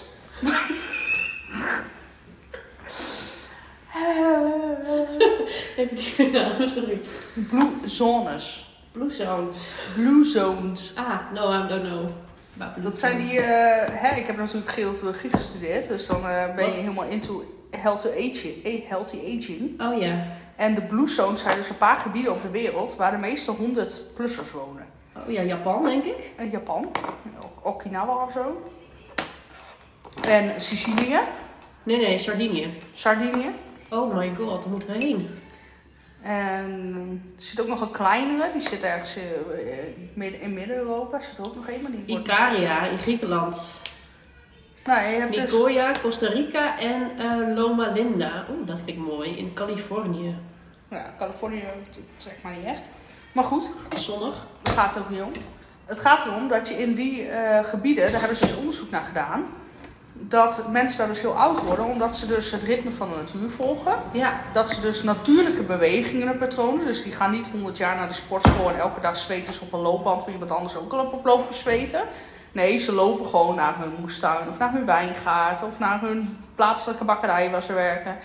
Even 5.77 5.95
die 6.17 6.31
naam, 6.31 6.69
sorry. 6.69 6.99
Blue 7.49 7.71
zones. 7.85 8.65
Blue 8.91 9.11
Zones. 9.11 9.69
Blue 9.95 10.23
zones. 10.25 10.93
Ah, 10.95 11.19
no, 11.33 11.51
I 11.51 11.67
don't 11.67 11.83
know. 11.83 12.09
Dat 12.77 12.99
zijn 12.99 13.17
die, 13.17 13.39
eh, 13.39 13.87
hè, 14.01 14.15
ik 14.15 14.27
heb 14.27 14.37
natuurlijk 14.37 14.71
geologie 14.71 15.29
gestudeerd, 15.29 15.87
dus 15.87 16.05
dan 16.07 16.27
eh, 16.27 16.55
ben 16.55 16.65
je 16.65 16.71
helemaal 16.71 17.03
into 17.05 17.43
healthy 17.71 18.07
aging, 18.07 18.63
eh, 18.63 18.81
healthy 18.89 19.17
aging. 19.17 19.81
Oh 19.81 19.99
ja. 20.01 20.25
En 20.55 20.75
de 20.75 20.81
blue 20.81 21.07
zones 21.07 21.41
zijn 21.41 21.57
dus 21.57 21.69
een 21.69 21.77
paar 21.77 21.97
gebieden 21.97 22.31
op 22.31 22.41
de 22.41 22.49
wereld 22.49 22.95
waar 22.95 23.11
de 23.11 23.17
meeste 23.17 23.51
100-plussers 23.55 24.51
wonen. 24.51 24.85
Oh 25.17 25.31
ja, 25.31 25.41
Japan, 25.41 25.83
denk 25.83 26.03
ik. 26.03 26.31
Japan, 26.51 26.91
Ok- 27.41 27.65
Okinawa 27.65 28.23
of 28.23 28.31
zo. 28.31 28.71
En 30.27 30.61
Sicilië, 30.61 31.19
Nee, 31.83 31.97
nee, 31.97 32.17
Sardinië. 32.17 32.73
Sardinië. 32.93 33.49
Oh 33.89 34.15
my 34.15 34.31
god, 34.37 34.61
daar 34.63 34.71
moeten 34.71 34.89
we 34.97 35.03
heen. 35.05 35.29
En 36.21 37.33
er 37.37 37.43
zit 37.43 37.61
ook 37.61 37.67
nog 37.67 37.81
een 37.81 37.91
kleinere, 37.91 38.51
die 38.51 38.61
zit 38.61 38.83
ergens 38.83 39.15
eh, 39.15 39.23
eh, 40.27 40.41
in 40.41 40.53
Midden-Europa. 40.53 41.19
Zit 41.19 41.37
er 41.37 41.45
ook 41.45 41.55
nog 41.55 41.67
een, 41.67 41.81
maar 41.81 41.91
die 41.91 42.03
wordt... 42.07 42.27
Ikaria 42.27 42.85
in 42.85 42.97
Griekenland. 42.97 43.81
Nou, 44.85 45.01
je 45.07 45.19
hebt 45.19 45.33
dus... 45.33 45.51
Nicoya, 45.51 45.91
Costa 46.01 46.27
Rica 46.27 46.79
en 46.79 47.11
eh, 47.17 47.55
Loma 47.55 47.91
Linda. 47.91 48.45
Oeh, 48.49 48.67
dat 48.67 48.77
vind 48.77 48.89
ik 48.89 48.97
mooi. 48.97 49.37
In 49.37 49.53
Californië. 49.53 50.35
Ja, 50.89 51.13
Californië 51.17 51.63
trekt 52.15 52.43
mij 52.43 52.55
niet 52.55 52.65
echt. 52.65 52.89
Maar 53.31 53.43
goed, 53.43 53.69
Is 53.93 54.05
zonnig. 54.05 54.45
daar 54.61 54.73
gaat 54.73 54.93
het 54.93 55.03
ook 55.03 55.09
niet 55.09 55.21
om. 55.21 55.31
Het 55.85 55.99
gaat 55.99 56.25
erom 56.25 56.47
dat 56.47 56.67
je 56.67 56.73
in 56.73 56.95
die 56.95 57.27
gebieden, 57.63 58.11
daar 58.11 58.19
hebben 58.19 58.37
ze 58.37 58.45
dus 58.45 58.55
onderzoek 58.55 58.89
naar 58.89 59.03
gedaan, 59.05 59.45
dat 60.19 60.67
mensen 60.71 60.97
daar 60.97 61.07
dus 61.07 61.21
heel 61.21 61.37
oud 61.37 61.63
worden, 61.63 61.85
omdat 61.85 62.15
ze 62.17 62.27
dus 62.27 62.51
het 62.51 62.63
ritme 62.63 62.91
van 62.91 63.09
de 63.09 63.15
natuur 63.15 63.49
volgen. 63.49 63.93
Ja. 64.11 64.39
Dat 64.53 64.69
ze 64.69 64.81
dus 64.81 65.03
natuurlijke 65.03 65.61
bewegingen 65.63 66.27
en 66.27 66.37
patronen, 66.37 66.85
dus 66.85 67.03
die 67.03 67.11
gaan 67.13 67.31
niet 67.31 67.49
100 67.51 67.77
jaar 67.77 67.95
naar 67.95 68.07
de 68.07 68.13
sportschool 68.13 68.69
en 68.69 68.79
elke 68.79 69.01
dag 69.01 69.15
zweten 69.17 69.53
ze 69.53 69.61
op 69.61 69.73
een 69.73 69.79
loopband 69.79 70.23
waar 70.23 70.33
iemand 70.33 70.51
anders 70.51 70.75
ook 70.77 70.93
al 70.93 71.05
op 71.05 71.25
lopen 71.25 71.53
zweten. 71.55 72.01
Nee, 72.51 72.77
ze 72.77 72.93
lopen 72.93 73.25
gewoon 73.25 73.55
naar 73.55 73.75
hun 73.79 73.91
moestuin 73.99 74.47
of 74.49 74.57
naar 74.57 74.71
hun 74.73 74.85
wijngaard 74.85 75.63
of 75.63 75.79
naar 75.79 76.01
hun 76.01 76.37
plaatselijke 76.55 77.03
bakkerij 77.03 77.51
waar 77.51 77.63
ze 77.63 77.73
werken. 77.73 78.15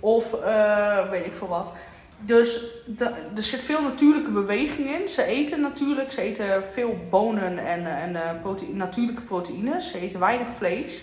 Of 0.00 0.34
eh, 0.34 1.10
weet 1.10 1.26
ik 1.26 1.32
veel 1.34 1.48
wat. 1.48 1.72
Dus 2.20 2.60
de- 2.86 3.14
er 3.36 3.42
zit 3.42 3.60
veel 3.62 3.82
natuurlijke 3.82 4.30
beweging 4.30 4.88
in. 5.00 5.08
Ze 5.08 5.22
eten 5.24 5.60
natuurlijk, 5.60 6.10
ze 6.12 6.20
eten 6.20 6.66
veel 6.72 6.96
bonen 7.10 7.58
en, 7.66 7.86
en 7.86 8.16
eh, 8.16 8.52
natuurlijke 8.72 9.22
proteïnes. 9.22 9.90
Ze 9.90 9.98
eten 10.00 10.20
weinig 10.20 10.46
vlees. 10.56 11.02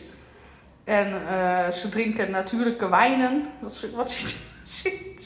En 0.89 1.27
eh, 1.27 1.71
ze 1.71 1.89
drinken 1.89 2.31
natuurlijke 2.31 2.89
wijnen. 2.89 3.45
Dat 3.61 3.71
is, 3.71 3.85
wat 3.95 4.11
ziet 4.11 4.35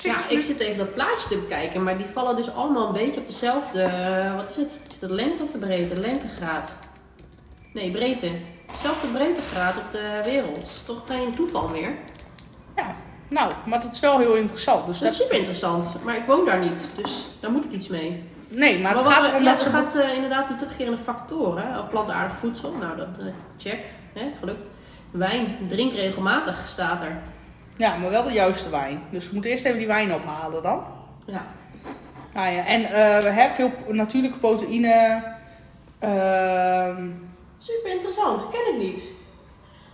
Ja, 0.02 0.18
ik 0.30 0.42
zit 0.42 0.60
even 0.60 0.78
dat 0.78 0.94
plaatje 0.94 1.28
te 1.28 1.38
bekijken, 1.38 1.84
maar 1.84 1.98
die 1.98 2.08
vallen 2.08 2.36
dus 2.36 2.54
allemaal 2.54 2.88
een 2.88 2.94
beetje 2.94 3.20
op 3.20 3.28
dezelfde. 3.28 3.82
eh, 3.82 4.36
wat 4.36 4.50
is 4.50 4.56
het? 4.56 4.78
Is 4.92 5.00
dat 5.00 5.10
lengte 5.10 5.44
of 5.44 5.52
de 5.52 5.58
breedte? 5.58 6.00
Lengtegraad. 6.00 6.74
Nee, 7.74 7.92
breedte. 7.92 8.32
Dezelfde 8.72 9.08
breedtegraad 9.08 9.78
op 9.78 9.92
de 9.92 10.22
wereld. 10.24 10.56
Dat 10.56 10.64
is 10.64 10.84
toch 10.84 11.02
geen 11.06 11.32
toeval 11.32 11.68
meer? 11.68 11.92
Ja, 12.76 12.96
nou, 13.30 13.52
maar 13.66 13.82
dat 13.82 13.94
is 13.94 14.00
wel 14.00 14.20
heel 14.20 14.34
interessant. 14.36 14.86
Dus 14.86 15.00
Dat 15.00 15.12
is 15.12 15.18
super 15.18 15.36
interessant, 15.36 15.96
maar 16.04 16.18
ik 16.18 16.26
woon 16.26 16.46
daar 16.46 16.60
niet, 16.60 16.88
dus 16.96 17.28
daar 17.40 17.52
moet 17.52 17.66
ik 17.66 17.72
iets 17.72 17.88
mee. 17.88 18.24
nee, 18.50 18.80
maar 18.80 18.94
het 18.94 19.02
gaat 19.02 19.28
erom 19.28 19.44
ja, 19.44 19.50
dat 19.50 19.60
ze... 19.62 19.70
het 19.70 19.76
gaat 19.76 19.96
eh, 19.96 20.14
inderdaad 20.14 20.48
die 20.48 20.58
terugkerende 20.58 21.02
factoren. 21.04 21.88
Plantaardig 21.90 22.36
voedsel, 22.36 22.72
nou 22.72 22.98
dat 22.98 23.08
check, 23.58 23.86
hè, 24.14 24.32
gelukt. 24.40 24.62
Wijn, 25.14 25.58
drink 25.68 25.94
regelmatig 25.94 26.68
staat 26.68 27.02
er. 27.02 27.18
Ja, 27.78 27.96
maar 27.96 28.10
wel 28.10 28.24
de 28.24 28.32
juiste 28.32 28.70
wijn. 28.70 29.02
Dus 29.10 29.26
we 29.28 29.34
moeten 29.34 29.52
eerst 29.52 29.66
even 29.66 29.78
die 29.78 29.88
wijn 29.88 30.14
ophalen 30.14 30.64
dan. 30.64 30.84
Ja. 31.26 31.42
Nou 32.34 32.52
ja, 32.52 32.66
en 32.66 32.84
eh, 32.86 33.18
we 33.24 33.30
hebben 33.30 33.56
veel 33.56 33.72
natuurlijke 33.94 34.38
proteïne. 34.38 35.24
Ehm, 36.00 37.10
Super 37.58 37.92
interessant, 37.92 38.50
ken 38.50 38.74
ik 38.74 38.78
niet. 38.88 39.04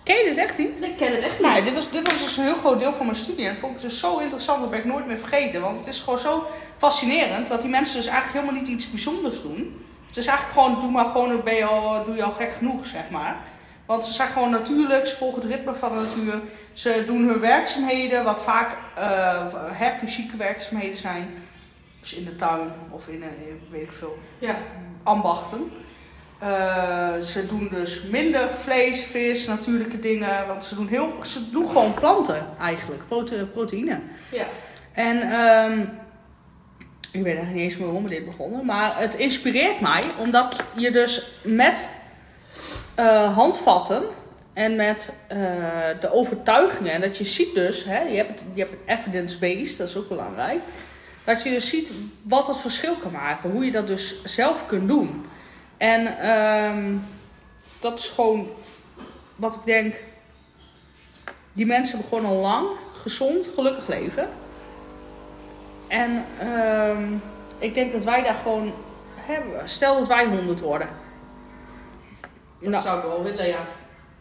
ken 0.03 0.15
je 0.17 0.23
dit 0.23 0.38
echt 0.38 0.58
niet? 0.58 0.82
Ik 0.84 0.97
ken 0.97 1.12
het 1.15 1.23
echt 1.23 1.39
niet. 1.39 1.47
Nou, 1.47 1.63
dit 1.63 1.73
was, 1.73 1.91
dit 1.91 2.03
was 2.12 2.19
dus 2.23 2.38
een 2.38 2.43
heel 2.43 2.53
groot 2.55 2.79
deel 2.79 2.93
van 2.93 3.05
mijn 3.05 3.17
studie. 3.17 3.45
En 3.45 3.51
dat 3.51 3.60
vond 3.60 3.75
ik 3.75 3.82
dus 3.82 3.99
zo 3.99 4.17
interessant, 4.17 4.62
dat 4.62 4.69
ben 4.69 4.79
ik 4.79 4.86
nooit 4.86 5.05
meer 5.08 5.17
vergeten. 5.17 5.62
Want 5.62 5.77
het 5.77 5.88
is 5.88 5.99
gewoon 5.99 6.19
zo 6.19 6.43
fascinerend 6.77 7.47
dat 7.47 7.62
die 7.62 7.69
mensen 7.69 7.95
dus 7.95 8.08
eigenlijk 8.08 8.39
helemaal 8.39 8.62
niet 8.62 8.71
iets 8.71 8.91
bijzonders 8.91 9.41
doen. 9.41 9.86
Het 10.08 10.17
is 10.17 10.27
eigenlijk 10.27 10.60
gewoon, 10.60 10.79
doe 10.79 10.91
maar 10.91 11.05
gewoon, 11.05 11.43
ben 11.43 11.55
je 11.55 11.65
al, 11.65 12.03
doe 12.03 12.15
je 12.15 12.23
al 12.23 12.32
gek 12.32 12.53
genoeg, 12.58 12.86
zeg 12.86 13.10
maar. 13.10 13.38
Want 13.89 14.06
ze 14.06 14.13
zijn 14.13 14.30
gewoon 14.30 14.49
natuurlijk, 14.49 15.08
ze 15.08 15.15
volgen 15.15 15.41
het 15.41 15.49
ritme 15.52 15.73
van 15.75 15.91
de 15.91 15.97
natuur. 15.99 16.41
Ze 16.73 17.04
doen 17.06 17.28
hun 17.28 17.39
werkzaamheden, 17.39 18.23
wat 18.23 18.43
vaak 18.43 18.78
hè, 19.71 19.91
fysieke 19.91 20.38
werkzaamheden 20.38 20.97
zijn. 20.97 21.28
Dus 21.99 22.13
in 22.13 22.25
de 22.25 22.36
tuin 22.36 22.71
of 22.89 23.08
in, 23.08 23.23
eh, 23.23 23.30
weet 23.71 23.82
ik 23.82 23.91
veel, 23.91 24.17
Ja. 24.39 24.56
ambachten. 25.04 25.71
Eh, 26.39 27.17
ze 27.19 27.45
doen 27.47 27.67
dus 27.71 28.04
minder 28.04 28.49
vlees, 28.49 29.02
vis, 29.04 29.47
natuurlijke 29.47 29.99
dingen. 29.99 30.47
Want 30.47 30.63
ze 30.65 30.75
doen, 30.75 30.88
heel, 30.88 31.13
ze 31.25 31.49
doen 31.49 31.67
gewoon 31.67 31.93
planten 31.93 32.47
eigenlijk, 32.60 33.08
prote, 33.08 33.47
proteïne. 33.54 33.99
Ja. 34.32 34.45
En 34.93 35.21
ehm, 35.21 35.80
ik 37.12 37.23
weet 37.23 37.25
eigenlijk 37.36 37.54
niet 37.54 37.63
eens 37.63 37.75
meer 37.78 37.86
waarom 37.86 38.04
we 38.04 38.10
dit 38.10 38.25
begonnen. 38.25 38.65
Maar 38.65 38.99
het 38.99 39.15
inspireert 39.15 39.80
mij 39.80 40.04
omdat 40.17 40.65
je 40.75 40.91
dus 40.91 41.32
met 41.43 41.89
eh, 42.99 43.35
handvatten 43.35 44.03
en 44.53 44.75
met 44.75 45.13
eh, 45.27 45.38
de 46.01 46.13
overtuigingen. 46.13 46.91
En 46.91 47.01
dat 47.01 47.17
je 47.17 47.23
ziet 47.23 47.53
dus, 47.53 47.83
hè, 47.83 48.01
je 48.01 48.15
hebt, 48.15 48.43
je 48.53 48.62
hebt 48.62 48.73
evidence-based, 48.85 49.77
dat 49.77 49.88
is 49.88 49.97
ook 49.97 50.09
belangrijk. 50.09 50.59
Dat 51.23 51.43
je 51.43 51.49
dus 51.49 51.69
ziet 51.69 51.91
wat 52.21 52.47
het 52.47 52.57
verschil 52.57 52.95
kan 52.95 53.12
maken. 53.12 53.51
Hoe 53.51 53.65
je 53.65 53.71
dat 53.71 53.88
dus 53.88 54.23
zelf 54.23 54.65
kunt 54.65 54.88
doen. 54.88 55.25
En 55.77 56.19
ehm, 56.19 56.95
dat 57.79 57.99
is 57.99 58.07
gewoon 58.07 58.47
wat 59.35 59.55
ik 59.55 59.65
denk. 59.65 59.99
Die 61.53 61.65
mensen 61.65 62.01
al 62.12 62.33
lang 62.33 62.67
gezond, 62.93 63.51
gelukkig 63.55 63.88
leven. 63.88 64.29
En 65.88 66.25
ehm, 66.39 67.13
ik 67.59 67.73
denk 67.73 67.91
dat 67.91 68.03
wij 68.03 68.23
daar 68.23 68.39
gewoon 68.43 68.73
hebben. 69.15 69.69
Stel 69.69 69.99
dat 69.99 70.07
wij 70.07 70.25
100 70.25 70.59
worden. 70.59 70.88
Dat 72.61 72.69
Nou, 72.71 72.83
zou 72.83 72.97
ik 72.99 73.03
wel 73.05 73.23
willen, 73.23 73.47
ja. 73.47 73.65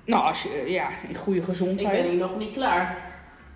nou, 0.05 0.25
als 0.25 0.43
je 0.43 0.65
ja, 0.67 0.89
in 1.09 1.15
goede 1.15 1.39
Ik 1.39 1.45
gezondheid. 1.45 2.01
ben 2.01 2.11
hier 2.11 2.19
nog 2.21 2.39
niet 2.39 2.53
klaar. 2.53 2.97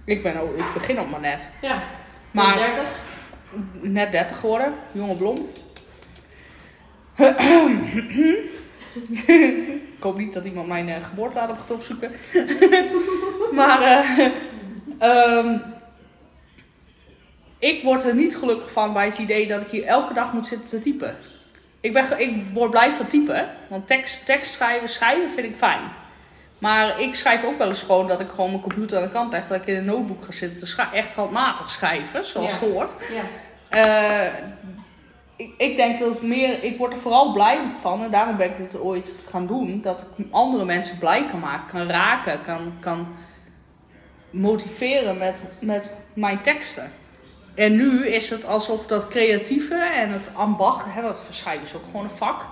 Ik, 0.05 0.23
ben 0.23 0.41
ook, 0.41 0.57
ik 0.59 0.65
begin 0.75 0.99
ook 0.99 1.11
maar 1.11 1.21
net. 1.21 1.49
Ja. 1.61 1.83
Maar- 2.31 2.45
Maar 2.45 2.57
30. 2.57 3.01
Net 3.81 4.13
30 4.13 4.37
geworden, 4.39 4.75
jonge 4.93 5.17
blom. 5.17 5.37
ik 9.97 10.01
hoop 10.01 10.19
niet 10.19 10.33
dat 10.33 10.45
iemand 10.45 10.67
mijn 10.69 10.89
uh, 10.89 10.95
geboortedatum 11.05 11.57
gaat 11.57 11.71
opzoeken. 11.71 12.11
maar 13.59 13.83
eh, 13.83 14.27
ehm, 14.99 15.57
ik 17.59 17.83
word 17.83 18.05
er 18.05 18.15
niet 18.15 18.37
gelukkig 18.37 18.73
van 18.73 18.93
bij 18.93 19.05
het 19.07 19.19
idee 19.19 19.47
dat 19.47 19.61
ik 19.61 19.69
hier 19.71 19.85
elke 19.85 20.15
dag 20.15 20.33
moet 20.33 20.47
zitten 20.47 20.69
te 20.69 20.81
typen. 20.81 21.17
Ik, 21.83 21.93
ben, 21.93 22.05
ik 22.21 22.45
word 22.53 22.71
blij 22.71 22.93
van 22.93 23.07
typen, 23.07 23.49
want 23.69 23.87
tekst, 23.87 24.27
tekst 24.27 24.53
schrijven, 24.53 24.89
schrijven 24.89 25.31
vind 25.31 25.47
ik 25.47 25.57
fijn. 25.57 25.81
Maar 26.59 27.01
ik 27.01 27.15
schrijf 27.15 27.45
ook 27.45 27.59
wel 27.59 27.69
eens 27.69 27.83
gewoon 27.83 28.09
dat 28.09 28.21
ik 28.21 28.29
gewoon 28.29 28.51
mijn 28.51 28.63
computer 28.63 28.99
aan 28.99 29.05
de 29.05 29.11
kant 29.11 29.33
leg. 29.33 29.49
Dat 29.49 29.61
ik 29.61 29.67
in 29.67 29.75
een 29.75 29.85
notebook 29.85 30.25
ga 30.25 30.33
zitten 30.33 30.59
te 30.61 30.67
schrijven. 30.67 30.97
Echt 30.97 31.15
handmatig 31.15 31.71
schrijven, 31.71 32.25
zoals 32.25 32.47
Ja. 32.47 32.59
het 32.59 32.71
hoort. 32.73 32.95
Ja. 33.11 33.23
Eh, 33.69 34.33
ik, 35.37 35.55
ik 35.57 35.77
denk 35.77 35.99
dat 35.99 36.09
het 36.09 36.23
meer, 36.23 36.63
ik 36.63 36.79
word 36.79 36.93
er 36.93 36.99
vooral 36.99 37.33
blij 37.33 37.61
van 37.81 38.03
en 38.03 38.11
daarom 38.11 38.37
ben 38.37 38.51
ik 38.51 38.57
het 38.59 38.81
ooit 38.81 39.15
gaan 39.25 39.47
doen. 39.47 39.81
Dat 39.81 40.07
ik 40.17 40.27
andere 40.31 40.65
mensen 40.65 40.99
blij 40.99 41.27
kan 41.31 41.41
maken, 41.41 41.67
kan 41.67 41.89
raken, 41.91 42.41
kan, 42.43 42.73
kan 42.81 43.15
motiveren 44.31 45.19
met, 45.19 45.43
met 45.61 45.95
mijn 46.15 46.41
teksten. 46.41 46.93
En 47.55 47.77
nu 47.77 48.07
is 48.07 48.31
het 48.31 48.47
alsof 48.47 48.87
dat 48.87 49.09
creatieve 49.09 49.75
en 49.75 50.11
het 50.11 50.31
ambacht, 50.35 50.85
hè, 50.89 51.03
want 51.03 51.23
schrijven 51.31 51.65
is 51.65 51.75
ook 51.75 51.85
gewoon 51.85 52.05
een 52.05 52.11
vak, 52.11 52.45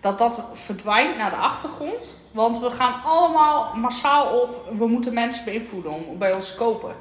dat 0.00 0.18
dat 0.18 0.42
verdwijnt 0.52 1.16
naar 1.16 1.30
de 1.30 1.36
achtergrond. 1.36 2.16
Want 2.30 2.58
we 2.58 2.70
gaan 2.70 2.94
allemaal 3.04 3.74
massaal 3.74 4.40
op, 4.40 4.78
we 4.78 4.86
moeten 4.86 5.14
mensen 5.14 5.44
beïnvloeden 5.44 5.92
om 5.92 6.18
bij 6.18 6.32
ons 6.32 6.50
te 6.50 6.56
kopen. 6.56 6.94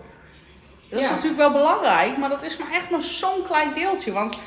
Dat 0.90 1.02
is 1.02 1.10
natuurlijk 1.10 1.38
wel 1.38 1.52
belangrijk, 1.52 2.18
maar 2.18 2.30
dat 2.30 2.44
is 2.44 2.58
maar 2.58 2.72
echt 2.72 2.90
maar 2.90 3.02
zo'n 3.02 3.44
klein 3.46 3.74
deeltje. 3.74 4.12
Want 4.12 4.40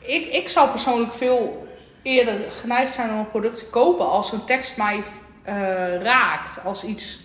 ik, 0.00 0.26
ik 0.26 0.48
zou 0.48 0.68
persoonlijk 0.68 1.12
veel 1.12 1.66
eerder 2.02 2.50
geneigd 2.50 2.92
zijn 2.92 3.10
om 3.10 3.18
een 3.18 3.30
product 3.30 3.58
te 3.58 3.66
kopen 3.66 4.08
als 4.08 4.32
een 4.32 4.44
tekst 4.44 4.76
mij 4.76 5.02
eh, 5.42 5.54
raakt. 6.02 6.64
Als 6.64 6.84
iets 6.84 7.20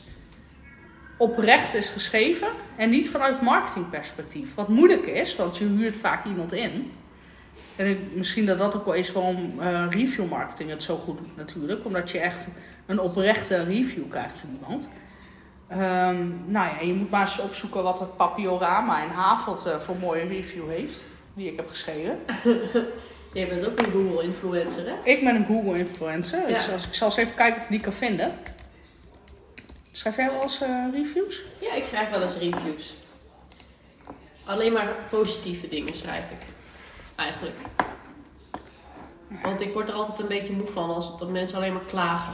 oprecht 1.20 1.74
is 1.74 1.90
geschreven 1.90 2.48
en 2.76 2.90
niet 2.90 3.10
vanuit 3.10 3.42
marketingperspectief. 3.42 4.56
Wat 4.56 4.68
moeilijk 4.68 5.06
is, 5.06 5.36
want 5.36 5.58
je 5.58 5.66
huurt 5.66 5.98
vaak 5.98 6.26
iemand 6.26 6.54
in. 6.54 6.92
En 7.76 7.90
ik, 7.90 8.00
misschien 8.14 8.46
dat 8.46 8.58
dat 8.58 8.76
ook 8.76 8.86
wel 8.86 8.94
is 8.94 9.12
waarom 9.12 9.60
eh, 9.60 9.86
review 9.90 10.30
marketing 10.30 10.70
het 10.70 10.84
zo 10.84 10.96
goed 10.96 11.18
doet 11.18 11.36
natuurlijk. 11.36 11.86
Omdat 11.86 12.12
je 12.12 12.20
echt 12.20 12.48
een 12.86 13.00
oprechte 13.00 13.64
review 13.64 14.10
krijgt 14.10 14.38
van 14.38 14.50
iemand. 14.62 14.90
Ehm, 15.68 16.28
nou 16.46 16.68
ja, 16.68 16.82
je 16.82 16.94
moet 16.94 17.10
maar 17.10 17.22
eens 17.22 17.40
opzoeken 17.40 17.84
wat 17.84 18.00
het 18.00 18.18
Papiorama 18.18 19.04
in 19.04 19.10
Havelt 19.10 19.66
eh, 19.66 19.80
voor 19.80 19.96
mooie 19.96 20.24
review 20.24 20.70
heeft. 20.70 21.04
Die 21.34 21.52
ik 21.52 21.56
heb 21.56 21.68
geschreven. 21.68 22.20
Jij 23.34 23.48
bent 23.48 23.68
ook 23.68 23.80
een 23.80 23.92
Google-influencer, 23.92 24.86
hè? 24.86 24.94
Ik 25.04 25.24
ben 25.24 25.36
een 25.36 25.46
Google 25.46 25.78
influencer. 25.78 26.50
Ja. 26.50 26.56
Ik, 26.56 26.62
zal, 26.62 26.74
ik 26.74 26.94
zal 26.94 27.08
eens 27.08 27.18
even 27.18 27.36
kijken 27.36 27.58
of 27.58 27.64
ik 27.64 27.70
die 27.70 27.82
kan 27.82 27.94
vinden. 27.94 28.32
Schrijf 30.00 30.16
jij 30.16 30.32
wel 30.32 30.42
eens 30.42 30.62
eh, 30.62 30.86
reviews? 30.92 31.42
Ja, 31.60 31.74
ik 31.74 31.84
schrijf 31.84 32.10
wel 32.10 32.22
eens 32.22 32.38
reviews. 32.38 32.94
Alleen 34.46 34.74
maar 34.74 34.88
positieve 35.10 35.68
dingen 35.68 35.96
schrijf 35.96 36.32
ik. 36.32 36.46
Eigenlijk. 37.16 37.56
Want 39.44 39.62
ik 39.62 39.74
word 39.74 39.90
er 39.90 39.96
altijd 39.96 40.20
een 40.20 40.28
beetje 40.28 40.54
moe 40.54 40.68
van 40.68 40.90
als 40.90 41.20
dat 41.20 41.30
mensen 41.30 41.58
alleen 41.58 41.74
maar 41.74 41.86
klagen. 41.86 42.34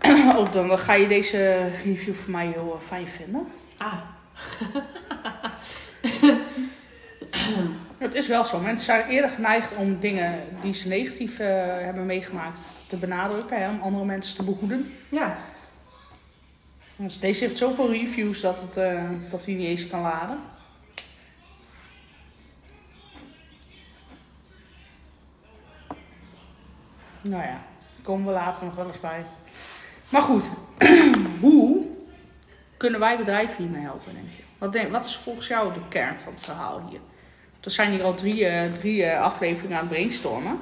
Oh, 0.38 0.52
dan 0.52 0.78
ga 0.78 0.94
je 0.94 1.08
deze 1.08 1.70
review 1.84 2.14
voor 2.14 2.30
mij 2.30 2.46
heel 2.46 2.76
eh, 2.80 2.86
fijn 2.86 3.08
vinden. 3.08 3.46
Ah, 3.78 4.00
Het 7.98 8.14
is 8.14 8.26
wel 8.28 8.44
zo. 8.44 8.58
Mensen 8.58 8.84
zijn 8.84 9.08
eerder 9.08 9.30
geneigd 9.30 9.76
om 9.76 10.00
dingen 10.00 10.40
die 10.60 10.74
ze 10.74 10.88
negatief 10.88 11.38
eh, 11.38 11.46
hebben 11.64 12.06
meegemaakt 12.06 12.60
te 12.86 12.96
benadrukken. 12.96 13.58
Hè, 13.58 13.68
om 13.68 13.80
andere 13.82 14.04
mensen 14.04 14.36
te 14.36 14.42
behoeden. 14.42 14.94
ja. 15.08 15.36
Dus 17.02 17.20
deze 17.20 17.44
heeft 17.44 17.58
zoveel 17.58 17.90
reviews 17.90 18.40
dat, 18.40 18.60
het, 18.60 18.76
eh, 18.76 19.04
dat 19.30 19.44
hij 19.44 19.54
niet 19.54 19.66
eens 19.66 19.86
kan 19.86 20.00
laden. 20.00 20.38
Nou 27.22 27.42
ja, 27.42 27.62
komen 28.02 28.26
we 28.26 28.32
later 28.32 28.64
nog 28.64 28.74
wel 28.74 28.86
eens 28.86 29.00
bij. 29.00 29.24
Maar 30.08 30.22
goed, 30.22 30.50
hoe 31.40 31.86
kunnen 32.76 33.00
wij 33.00 33.16
bedrijven 33.16 33.62
hiermee 33.62 33.82
helpen, 33.82 34.14
denk 34.14 34.28
je? 34.36 34.42
Wat, 34.58 34.72
denk, 34.72 34.92
wat 34.92 35.04
is 35.04 35.16
volgens 35.16 35.46
jou 35.46 35.72
de 35.72 35.88
kern 35.88 36.18
van 36.18 36.32
het 36.32 36.44
verhaal 36.44 36.88
hier? 36.88 37.00
Er 37.60 37.70
zijn 37.70 37.90
hier 37.90 38.02
al 38.02 38.14
drie, 38.14 38.46
eh, 38.46 38.72
drie 38.72 39.04
eh, 39.04 39.20
afleveringen 39.20 39.76
aan 39.76 39.84
het 39.84 39.92
brainstormen. 39.92 40.60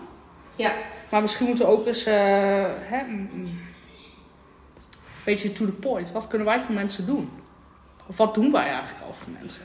Ja. 0.57 0.73
Maar 1.11 1.21
misschien 1.21 1.47
moeten 1.47 1.65
we 1.65 1.71
ook 1.71 1.87
eens 1.87 2.05
hè, 2.05 3.05
beetje 5.31 5.53
to 5.53 5.65
the 5.65 5.73
point. 5.73 6.13
Wat 6.13 6.29
kunnen 6.29 6.47
wij 6.47 6.61
voor 6.61 6.75
mensen 6.75 7.07
doen? 7.07 7.31
Of 8.07 8.17
wat 8.17 8.35
doen 8.35 8.53
wij 8.53 8.69
eigenlijk 8.69 9.05
al 9.07 9.15
voor 9.15 9.33
mensen? 9.41 9.61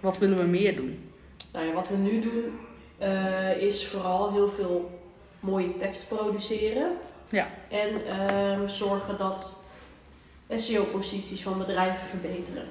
Wat 0.00 0.18
willen 0.18 0.36
we 0.36 0.44
meer 0.44 0.76
doen? 0.76 1.10
nou 1.52 1.66
ja, 1.66 1.72
wat 1.72 1.88
we 1.88 1.96
nu 1.96 2.20
doen 2.20 2.58
eh, 2.98 3.56
is 3.56 3.86
vooral 3.86 4.32
heel 4.32 4.48
veel 4.48 5.00
mooie 5.40 5.76
tekst 5.76 6.08
produceren. 6.08 6.92
Ja. 7.30 7.48
En 7.68 8.06
ehm, 8.06 8.68
zorgen 8.68 9.18
dat 9.18 9.56
SEO-posities 10.48 11.42
van 11.42 11.58
bedrijven 11.58 12.06
verbeteren. 12.06 12.68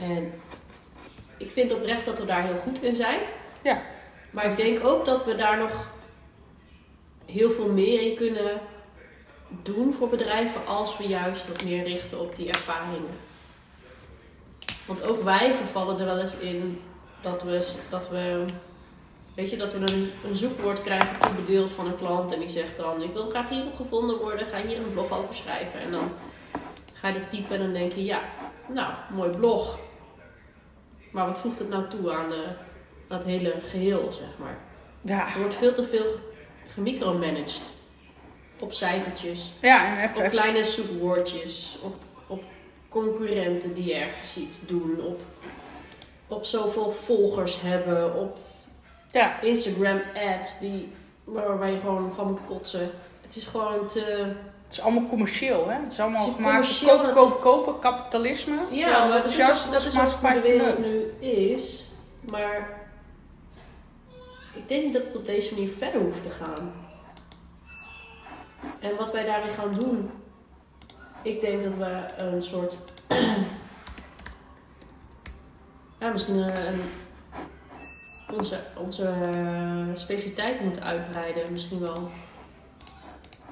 En 0.00 0.32
ik 1.36 1.50
vind 1.50 1.72
oprecht 1.72 2.04
dat 2.04 2.18
we 2.18 2.24
daar 2.24 2.42
heel 2.42 2.56
goed 2.56 2.82
in 2.82 2.96
zijn. 2.96 3.18
Ja. 3.62 3.82
Maar 4.30 4.50
ik 4.50 4.56
denk 4.56 4.84
ook 4.84 5.04
dat 5.04 5.24
we 5.24 5.34
daar 5.34 5.58
nog 5.58 5.90
heel 7.26 7.50
veel 7.50 7.68
meer 7.68 8.00
in 8.00 8.16
kunnen 8.16 8.60
doen 9.62 9.94
voor 9.94 10.08
bedrijven 10.08 10.66
als 10.66 10.96
we 10.96 11.04
juist 11.04 11.48
wat 11.48 11.64
meer 11.64 11.84
richten 11.84 12.20
op 12.20 12.36
die 12.36 12.48
ervaringen. 12.48 13.10
Want 14.86 15.02
ook 15.02 15.22
wij 15.22 15.54
vervallen 15.54 15.98
er 15.98 16.04
wel 16.04 16.18
eens 16.18 16.38
in 16.38 16.80
dat 17.20 17.42
we, 17.42 17.72
dat 17.90 18.08
we 18.08 18.44
weet 19.34 19.50
je, 19.50 19.56
dat 19.56 19.72
we 19.72 19.78
een, 19.78 20.10
een 20.24 20.36
zoekwoord 20.36 20.82
krijgen 20.82 21.20
toebedeeld 21.20 21.70
van 21.70 21.86
een 21.86 21.96
klant 21.96 22.32
en 22.32 22.38
die 22.38 22.48
zegt 22.48 22.76
dan 22.76 23.02
ik 23.02 23.12
wil 23.12 23.30
graag 23.30 23.48
hierop 23.48 23.76
gevonden 23.76 24.18
worden, 24.18 24.46
ga 24.46 24.62
hier 24.62 24.78
een 24.78 24.92
blog 24.92 25.18
over 25.18 25.34
schrijven. 25.34 25.80
En 25.80 25.90
dan 25.90 26.12
ga 26.94 27.08
je 27.08 27.18
dat 27.18 27.30
typen 27.30 27.56
en 27.56 27.62
dan 27.62 27.72
denk 27.72 27.92
je 27.92 28.04
ja, 28.04 28.20
nou, 28.68 28.92
mooi 29.10 29.30
blog. 29.30 29.78
Maar 31.10 31.26
wat 31.26 31.40
voegt 31.40 31.58
het 31.58 31.68
nou 31.68 31.88
toe 31.88 32.12
aan, 32.12 32.28
de, 32.28 32.44
aan 33.08 33.18
het 33.18 33.26
hele 33.26 33.54
geheel, 33.68 34.12
zeg 34.12 34.28
maar. 34.38 34.56
Ja, 35.00 35.34
Er 35.34 35.40
wordt 35.40 35.54
veel 35.54 35.74
te 35.74 35.84
veel 35.84 36.18
gemicromanaged. 36.74 37.72
Op 38.62 38.72
cijfertjes, 38.72 39.52
ja 39.60 39.86
en 39.86 40.08
even, 40.08 40.24
op 40.24 40.30
kleine 40.30 40.64
zoekwoordjes, 40.64 41.78
op, 41.82 41.94
op 42.26 42.42
concurrenten 42.88 43.74
die 43.74 43.94
ergens 43.94 44.36
iets 44.36 44.60
doen, 44.66 45.00
op, 45.06 45.20
op 46.28 46.44
zoveel 46.44 46.92
volgers 47.04 47.60
hebben, 47.60 48.20
op 48.20 48.36
ja, 49.12 49.40
Instagram 49.40 50.00
ads 50.14 50.58
die, 50.58 50.92
waar 51.24 51.70
je 51.70 51.78
gewoon 51.80 52.12
van 52.14 52.26
moet 52.26 52.40
kotsen. 52.46 52.90
Het 53.22 53.36
is 53.36 53.44
gewoon 53.44 53.88
te... 53.88 54.00
het 54.64 54.72
is 54.72 54.80
allemaal 54.80 55.06
commercieel, 55.06 55.68
hè? 55.68 55.74
Het 55.82 55.92
is 55.92 56.00
allemaal 56.00 56.20
Het 56.20 56.30
is 56.30 56.36
gemaakt 56.36 56.66
voor 56.66 56.88
kopen, 56.88 57.14
kopen, 57.14 57.40
kopen, 57.40 57.78
kapitalisme. 57.78 58.56
Ja, 58.70 58.86
terwijl 58.86 59.10
dat 59.10 59.26
is 59.26 59.36
juist 59.36 59.64
dat 59.64 59.72
wat 59.72 59.92
is 59.92 59.98
maatschappij 59.98 60.34
de 60.34 60.40
wereld 60.40 60.78
nu 60.78 61.28
is. 61.28 61.86
Maar 62.30 62.80
ik 64.54 64.68
denk 64.68 64.84
niet 64.84 64.92
dat 64.92 65.06
het 65.06 65.16
op 65.16 65.26
deze 65.26 65.54
manier 65.54 65.70
verder 65.78 66.00
hoeft 66.00 66.22
te 66.22 66.30
gaan. 66.30 66.81
En 68.80 68.96
wat 68.96 69.12
wij 69.12 69.24
daarin 69.24 69.54
gaan 69.54 69.72
doen, 69.72 70.10
ik 71.22 71.40
denk 71.40 71.62
dat 71.64 71.74
we 71.76 72.04
een 72.16 72.42
soort, 72.42 72.78
ja, 76.00 76.10
misschien 76.12 76.36
een, 76.36 76.66
een- 76.72 76.82
onze, 78.36 78.60
onze 78.76 79.04
eh, 79.08 79.86
specialiteiten 79.94 80.64
moeten 80.64 80.82
uitbreiden. 80.82 81.50
Misschien 81.52 81.80
wel 81.80 82.10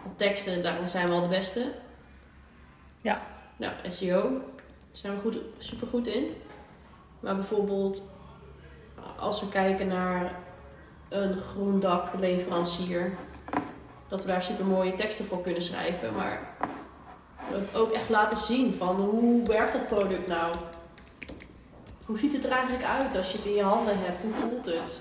op 0.05 0.19
teksten, 0.19 0.63
daar 0.63 0.89
zijn 0.89 1.07
we 1.07 1.13
al 1.13 1.21
de 1.23 1.29
beste. 1.29 1.73
Ja. 3.01 3.23
Nou, 3.57 3.73
SEO, 3.89 4.23
daar 4.31 4.41
zijn 4.93 5.15
we 5.15 5.21
goed, 5.21 5.39
super 5.59 5.87
goed 5.87 6.07
in. 6.07 6.25
Maar 7.21 7.35
bijvoorbeeld, 7.35 8.03
als 9.19 9.41
we 9.41 9.49
kijken 9.49 9.87
naar 9.87 10.35
een 11.09 11.37
groendakleverancier, 11.41 13.13
dat 14.11 14.23
we 14.23 14.29
daar 14.29 14.43
super 14.43 14.67
mooie 14.67 14.95
teksten 14.95 15.25
voor 15.25 15.43
kunnen 15.43 15.63
schrijven. 15.63 16.15
Maar 16.15 16.41
het 17.37 17.77
ook 17.77 17.91
echt 17.93 18.09
laten 18.09 18.39
zien 18.39 18.75
van 18.75 18.97
hoe 19.01 19.43
werkt 19.43 19.73
dat 19.73 19.87
product 19.87 20.29
nou? 20.29 20.55
Hoe 22.07 22.19
ziet 22.19 22.33
het 22.33 22.45
er 22.45 22.51
eigenlijk 22.51 22.85
uit 22.85 23.17
als 23.17 23.33
je 23.33 23.37
het 23.37 23.47
in 23.47 23.55
je 23.55 23.63
handen 23.63 23.95
hebt? 23.99 24.23
Hoe 24.23 24.33
voelt 24.33 24.67
het? 24.67 25.01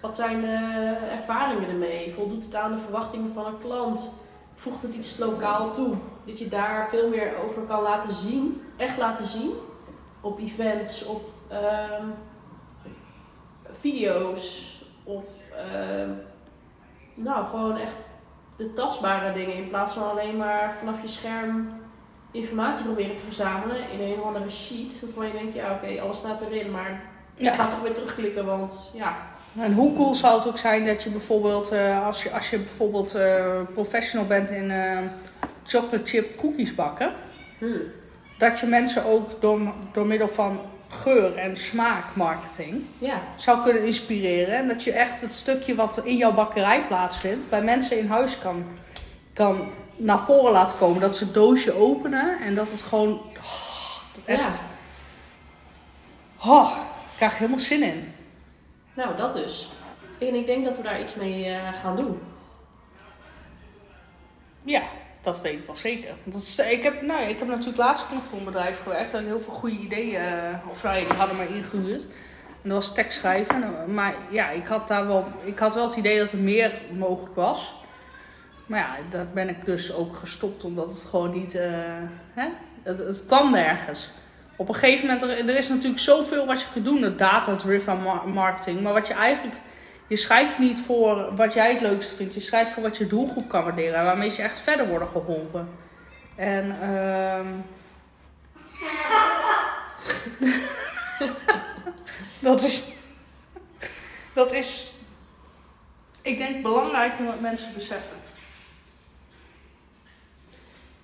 Wat 0.00 0.16
zijn 0.16 0.40
de 0.40 0.96
ervaringen 1.10 1.68
ermee? 1.68 2.14
Voldoet 2.14 2.44
het 2.44 2.54
aan 2.54 2.72
de 2.72 2.78
verwachtingen 2.78 3.32
van 3.32 3.46
een 3.46 3.58
klant? 3.60 4.10
Voegt 4.54 4.82
het 4.82 4.94
iets 4.94 5.18
lokaal 5.18 5.72
toe? 5.72 5.94
Dat 6.24 6.38
je 6.38 6.48
daar 6.48 6.88
veel 6.88 7.08
meer 7.08 7.36
over 7.44 7.62
kan 7.62 7.82
laten 7.82 8.12
zien. 8.12 8.62
Echt 8.76 8.98
laten 8.98 9.26
zien. 9.26 9.52
Op 10.20 10.38
events, 10.38 11.04
op 11.04 11.28
ehm, 11.48 12.04
video's, 13.72 14.76
op 15.04 15.28
ehm, 15.52 16.10
nou 17.14 17.46
gewoon 17.46 17.76
echt 17.76 17.92
de 18.58 18.72
tastbare 18.72 19.32
dingen. 19.32 19.54
In 19.54 19.68
plaats 19.68 19.92
van 19.92 20.10
alleen 20.10 20.36
maar 20.36 20.74
vanaf 20.78 21.02
je 21.02 21.08
scherm 21.08 21.68
informatie 22.30 22.84
proberen 22.84 23.16
te 23.16 23.22
verzamelen 23.24 23.76
in 23.92 24.00
een 24.00 24.18
of 24.20 24.24
andere 24.26 24.48
sheet. 24.50 25.00
Waarvan 25.00 25.26
je 25.26 25.32
denkt, 25.32 25.54
ja 25.54 25.72
oké, 25.72 26.00
alles 26.00 26.16
staat 26.18 26.42
erin, 26.42 26.70
maar 26.70 27.02
Ja. 27.34 27.50
ik 27.50 27.56
ga 27.56 27.68
toch 27.68 27.80
weer 27.80 27.94
terugklikken, 27.94 28.46
want 28.46 28.90
ja, 28.94 29.16
En 29.58 29.72
hoe 29.72 29.94
cool 29.94 30.14
zou 30.14 30.38
het 30.38 30.48
ook 30.48 30.58
zijn 30.58 30.86
dat 30.86 31.02
je 31.02 31.10
bijvoorbeeld, 31.10 31.70
eh, 31.72 32.06
als, 32.06 32.22
je, 32.22 32.30
als 32.30 32.50
je 32.50 32.58
bijvoorbeeld 32.58 33.14
eh, 33.14 33.60
professional 33.74 34.26
bent 34.26 34.50
in 34.50 34.70
eh, 34.70 34.98
chocolate 35.64 36.06
chip 36.06 36.36
cookies 36.36 36.74
bakken, 36.74 37.12
hmm, 37.58 37.80
dat 38.38 38.60
je 38.60 38.66
mensen 38.66 39.04
ook 39.04 39.40
door, 39.40 39.60
door 39.92 40.06
middel 40.06 40.28
van 40.28 40.60
geur- 40.88 41.36
en 41.36 41.56
smaakmarketing 41.56 42.84
ja, 42.98 43.22
zou 43.36 43.62
kunnen 43.62 43.86
inspireren. 43.86 44.56
En 44.56 44.68
dat 44.68 44.84
je 44.84 44.92
echt 44.92 45.20
het 45.20 45.34
stukje 45.34 45.74
wat 45.74 46.00
in 46.04 46.16
jouw 46.16 46.32
bakkerij 46.32 46.86
plaatsvindt, 46.86 47.48
bij 47.48 47.62
mensen 47.62 47.98
in 47.98 48.08
huis 48.08 48.38
kan, 48.38 48.64
kan 49.32 49.70
naar 49.96 50.18
voren 50.18 50.52
laten 50.52 50.78
komen. 50.78 51.00
Dat 51.00 51.16
ze 51.16 51.24
het 51.24 51.34
doosje 51.34 51.72
openen 51.72 52.40
en 52.40 52.54
dat 52.54 52.70
het 52.70 52.82
gewoon 52.82 53.12
oh, 53.36 53.96
dat 54.12 54.22
echt. 54.24 54.54
ja. 54.54 54.60
Oh, 56.50 56.76
ik 57.04 57.16
krijg 57.16 57.32
er 57.32 57.38
helemaal 57.38 57.58
zin 57.58 57.82
in. 57.82 58.12
Nou, 58.94 59.16
dat 59.16 59.34
dus. 59.34 59.68
En 60.18 60.34
ik 60.34 60.46
denk 60.46 60.64
dat 60.64 60.76
we 60.76 60.82
daar 60.82 61.00
iets 61.00 61.14
mee 61.14 61.44
eh, 61.44 61.72
gaan 61.82 61.96
doen. 61.96 62.20
Ja, 64.62 64.82
dat 65.22 65.40
weet 65.40 65.52
ik 65.52 65.66
wel 65.66 65.76
zeker. 65.76 66.14
Dat 66.24 66.66
ik, 66.70 66.82
heb, 66.82 67.02
nou, 67.02 67.22
ik 67.28 67.38
heb 67.38 67.48
natuurlijk 67.48 67.78
laatst 67.78 68.06
nog 68.12 68.22
voor 68.22 68.38
een 68.38 68.44
bedrijf 68.44 68.82
gewerkt. 68.82 69.12
Daar 69.12 69.22
heel 69.22 69.40
veel 69.40 69.52
goede 69.52 69.76
ideeën, 69.76 70.20
eh, 70.20 70.68
of 70.70 70.82
nou, 70.82 71.04
die 71.04 71.16
hadden 71.16 71.36
mij 71.36 71.46
ingehuurd. 71.46 72.06
En 72.62 72.68
dat 72.68 72.72
was 72.72 72.94
tekst 72.94 73.18
schrijven. 73.18 73.62
En, 73.62 73.94
Maar 73.94 74.14
ja, 74.30 74.50
ik 74.50 74.66
had, 74.66 74.88
daar 74.88 75.06
wel, 75.06 75.26
ik 75.44 75.58
had 75.58 75.74
wel 75.74 75.84
het 75.84 75.96
idee 75.96 76.18
dat 76.18 76.32
er 76.32 76.38
meer 76.38 76.78
mogelijk 76.92 77.34
was. 77.34 77.74
Maar 78.66 78.78
ja, 78.78 78.96
daar 79.08 79.26
ben 79.34 79.48
ik 79.48 79.64
dus 79.64 79.92
ook 79.94 80.16
gestopt, 80.16 80.64
omdat 80.64 80.90
het 80.90 81.06
gewoon 81.10 81.30
niet... 81.30 81.54
eh, 81.54 81.70
hè? 82.34 82.48
Het, 82.82 83.26
kwam 83.26 83.50
nergens. 83.50 84.10
Op 84.56 84.68
een 84.68 84.74
gegeven 84.74 85.06
moment, 85.06 85.22
er, 85.48 85.56
is 85.56 85.68
natuurlijk 85.68 86.00
zoveel 86.00 86.46
wat 86.46 86.60
je 86.62 86.66
kunt 86.72 86.84
doen, 86.84 87.00
de 87.00 87.14
data-driven 87.14 88.02
ma- 88.02 88.22
marketing. 88.24 88.80
Maar 88.80 88.92
wat 88.92 89.06
je 89.08 89.14
eigenlijk, 89.14 89.56
je 90.08 90.16
schrijft 90.16 90.58
niet 90.58 90.80
voor 90.80 91.34
wat 91.34 91.52
jij 91.52 91.72
het 91.72 91.80
leukste 91.80 92.14
vindt. 92.14 92.34
Je 92.34 92.40
schrijft 92.40 92.72
voor 92.72 92.82
wat 92.82 92.96
je 92.96 93.06
doelgroep 93.06 93.48
kan 93.48 93.64
waarderen. 93.64 93.94
En 93.94 94.04
waarmee 94.04 94.30
ze 94.30 94.42
echt 94.42 94.60
verder 94.60 94.88
worden 94.88 95.08
geholpen. 95.08 95.68
En, 96.34 96.80
ehm 96.80 97.46
dat 102.40 102.62
is, 102.62 102.92
dat 104.32 104.52
is, 104.52 104.94
ik 106.22 106.38
denk 106.38 106.62
belangrijk 106.62 107.18
om 107.18 107.26
wat 107.26 107.40
mensen 107.40 107.74
beseffen. 107.74 108.16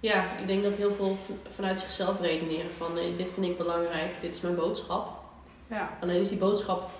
Ja, 0.00 0.24
ik 0.40 0.46
denk 0.46 0.62
dat 0.62 0.76
heel 0.76 0.94
veel 0.94 1.18
vanuit 1.54 1.80
zichzelf 1.80 2.20
redeneren 2.20 2.74
van 2.74 2.98
eh, 2.98 3.16
dit 3.16 3.30
vind 3.34 3.46
ik 3.46 3.58
belangrijk, 3.58 4.20
dit 4.20 4.34
is 4.34 4.40
mijn 4.40 4.54
boodschap. 4.54 5.22
Ja. 5.66 5.98
Alleen 6.00 6.20
is 6.20 6.28
die 6.28 6.38
boodschap 6.38 6.90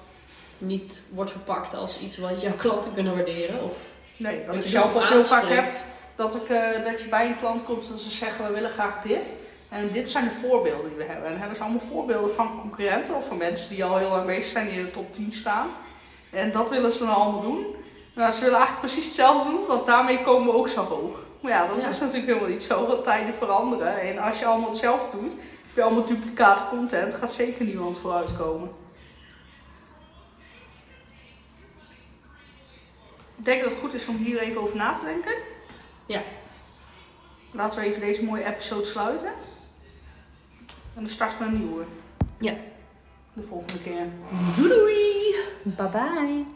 niet 0.67 1.01
wordt 1.11 1.31
verpakt 1.31 1.75
als 1.75 1.99
iets 1.99 2.17
wat 2.19 2.41
jouw 2.41 2.53
klanten 2.57 2.95
kunnen 2.95 3.15
waarderen. 3.15 3.63
Of, 3.65 3.77
Nee, 4.17 4.45
Dat 4.47 4.55
ik 4.55 4.67
zelf 4.67 4.95
ook 4.97 5.09
heel 5.09 5.25
vaak 5.25 5.49
heb. 5.49 5.73
Dat, 6.17 6.35
ik, 6.37 6.49
eh, 6.49 6.85
dat 6.85 7.03
je 7.03 7.09
bij 7.09 7.27
een 7.27 7.39
klant 7.39 7.65
komt 7.65 7.89
en 7.91 7.99
ze 7.99 8.11
zeggen 8.11 8.47
we 8.47 8.53
willen 8.53 8.71
graag 8.71 9.03
dit. 9.03 9.31
En 9.69 9.91
dit 9.93 10.11
zijn 10.11 10.25
de 10.25 10.31
voorbeelden 10.31 10.89
die 10.89 10.97
we 10.97 11.05
hebben. 11.05 11.25
En 11.25 11.31
dan 11.31 11.39
hebben 11.39 11.57
ze 11.57 11.63
allemaal 11.63 11.81
voorbeelden 11.81 12.31
van 12.35 12.61
concurrenten 12.61 13.15
of 13.15 13.27
van 13.27 13.37
mensen 13.37 13.69
die 13.71 13.85
al 13.85 13.97
heel 13.97 14.09
lang 14.09 14.27
bezig 14.27 14.45
zijn, 14.45 14.69
die 14.69 14.79
in 14.79 14.85
de 14.85 14.91
top 14.91 15.13
10 15.13 15.33
staan. 15.33 15.67
En 16.31 16.53
dat 16.53 16.71
willen 16.71 16.93
ze 16.93 17.05
dan 17.05 17.15
allemaal 17.15 17.41
doen. 17.41 17.67
Maar 18.15 18.33
ze 18.33 18.41
willen 18.41 18.57
eigenlijk 18.59 18.87
precies 18.87 19.05
hetzelfde 19.05 19.51
doen, 19.51 19.67
want 19.67 19.87
daarmee 19.87 20.23
komen 20.23 20.53
we 20.53 20.59
ook 20.59 20.69
zo 20.69 20.83
hoog. 20.85 21.25
Maar 21.41 21.53
ja, 21.53 21.67
dat 21.67 21.83
Ja. 21.83 21.89
is 21.89 22.01
natuurlijk 22.01 22.27
helemaal 22.27 22.49
niet 22.49 22.63
zo, 22.63 22.87
want 22.87 23.05
tijden 23.05 23.35
veranderen. 23.35 24.01
En 24.01 24.19
als 24.19 24.39
je 24.39 24.47
allemaal 24.47 24.69
hetzelfde 24.69 25.19
doet, 25.21 25.31
heb 25.33 25.75
je 25.75 25.83
allemaal 25.83 26.05
duplicate 26.05 26.63
content, 26.71 27.15
gaat 27.15 27.33
zeker 27.33 27.65
niemand 27.65 27.99
vooruit 27.99 28.37
Ik 33.37 33.45
denk 33.45 33.63
dat 33.63 33.71
het 33.71 33.81
goed 33.81 33.95
is 33.95 34.07
om 34.07 34.17
hier 34.17 34.39
even 34.39 34.61
over 34.61 34.77
na 34.77 34.93
te 34.93 35.05
denken. 35.05 35.35
Ja. 36.07 36.23
Laten 37.51 37.81
we 37.81 37.87
even 37.87 38.01
deze 38.01 38.25
mooie 38.25 38.45
episode 38.45 38.85
sluiten. 38.85 39.33
En 40.95 41.03
dan 41.03 41.09
starten 41.09 41.39
we 41.39 41.45
een 41.45 41.59
nieuwe. 41.59 41.85
Ja. 42.39 42.55
De 43.33 43.43
volgende 43.43 43.83
keer. 43.83 44.07
Doei 44.57 44.69
doei! 44.69 45.35
Bye 45.63 45.89
bye! 45.89 46.55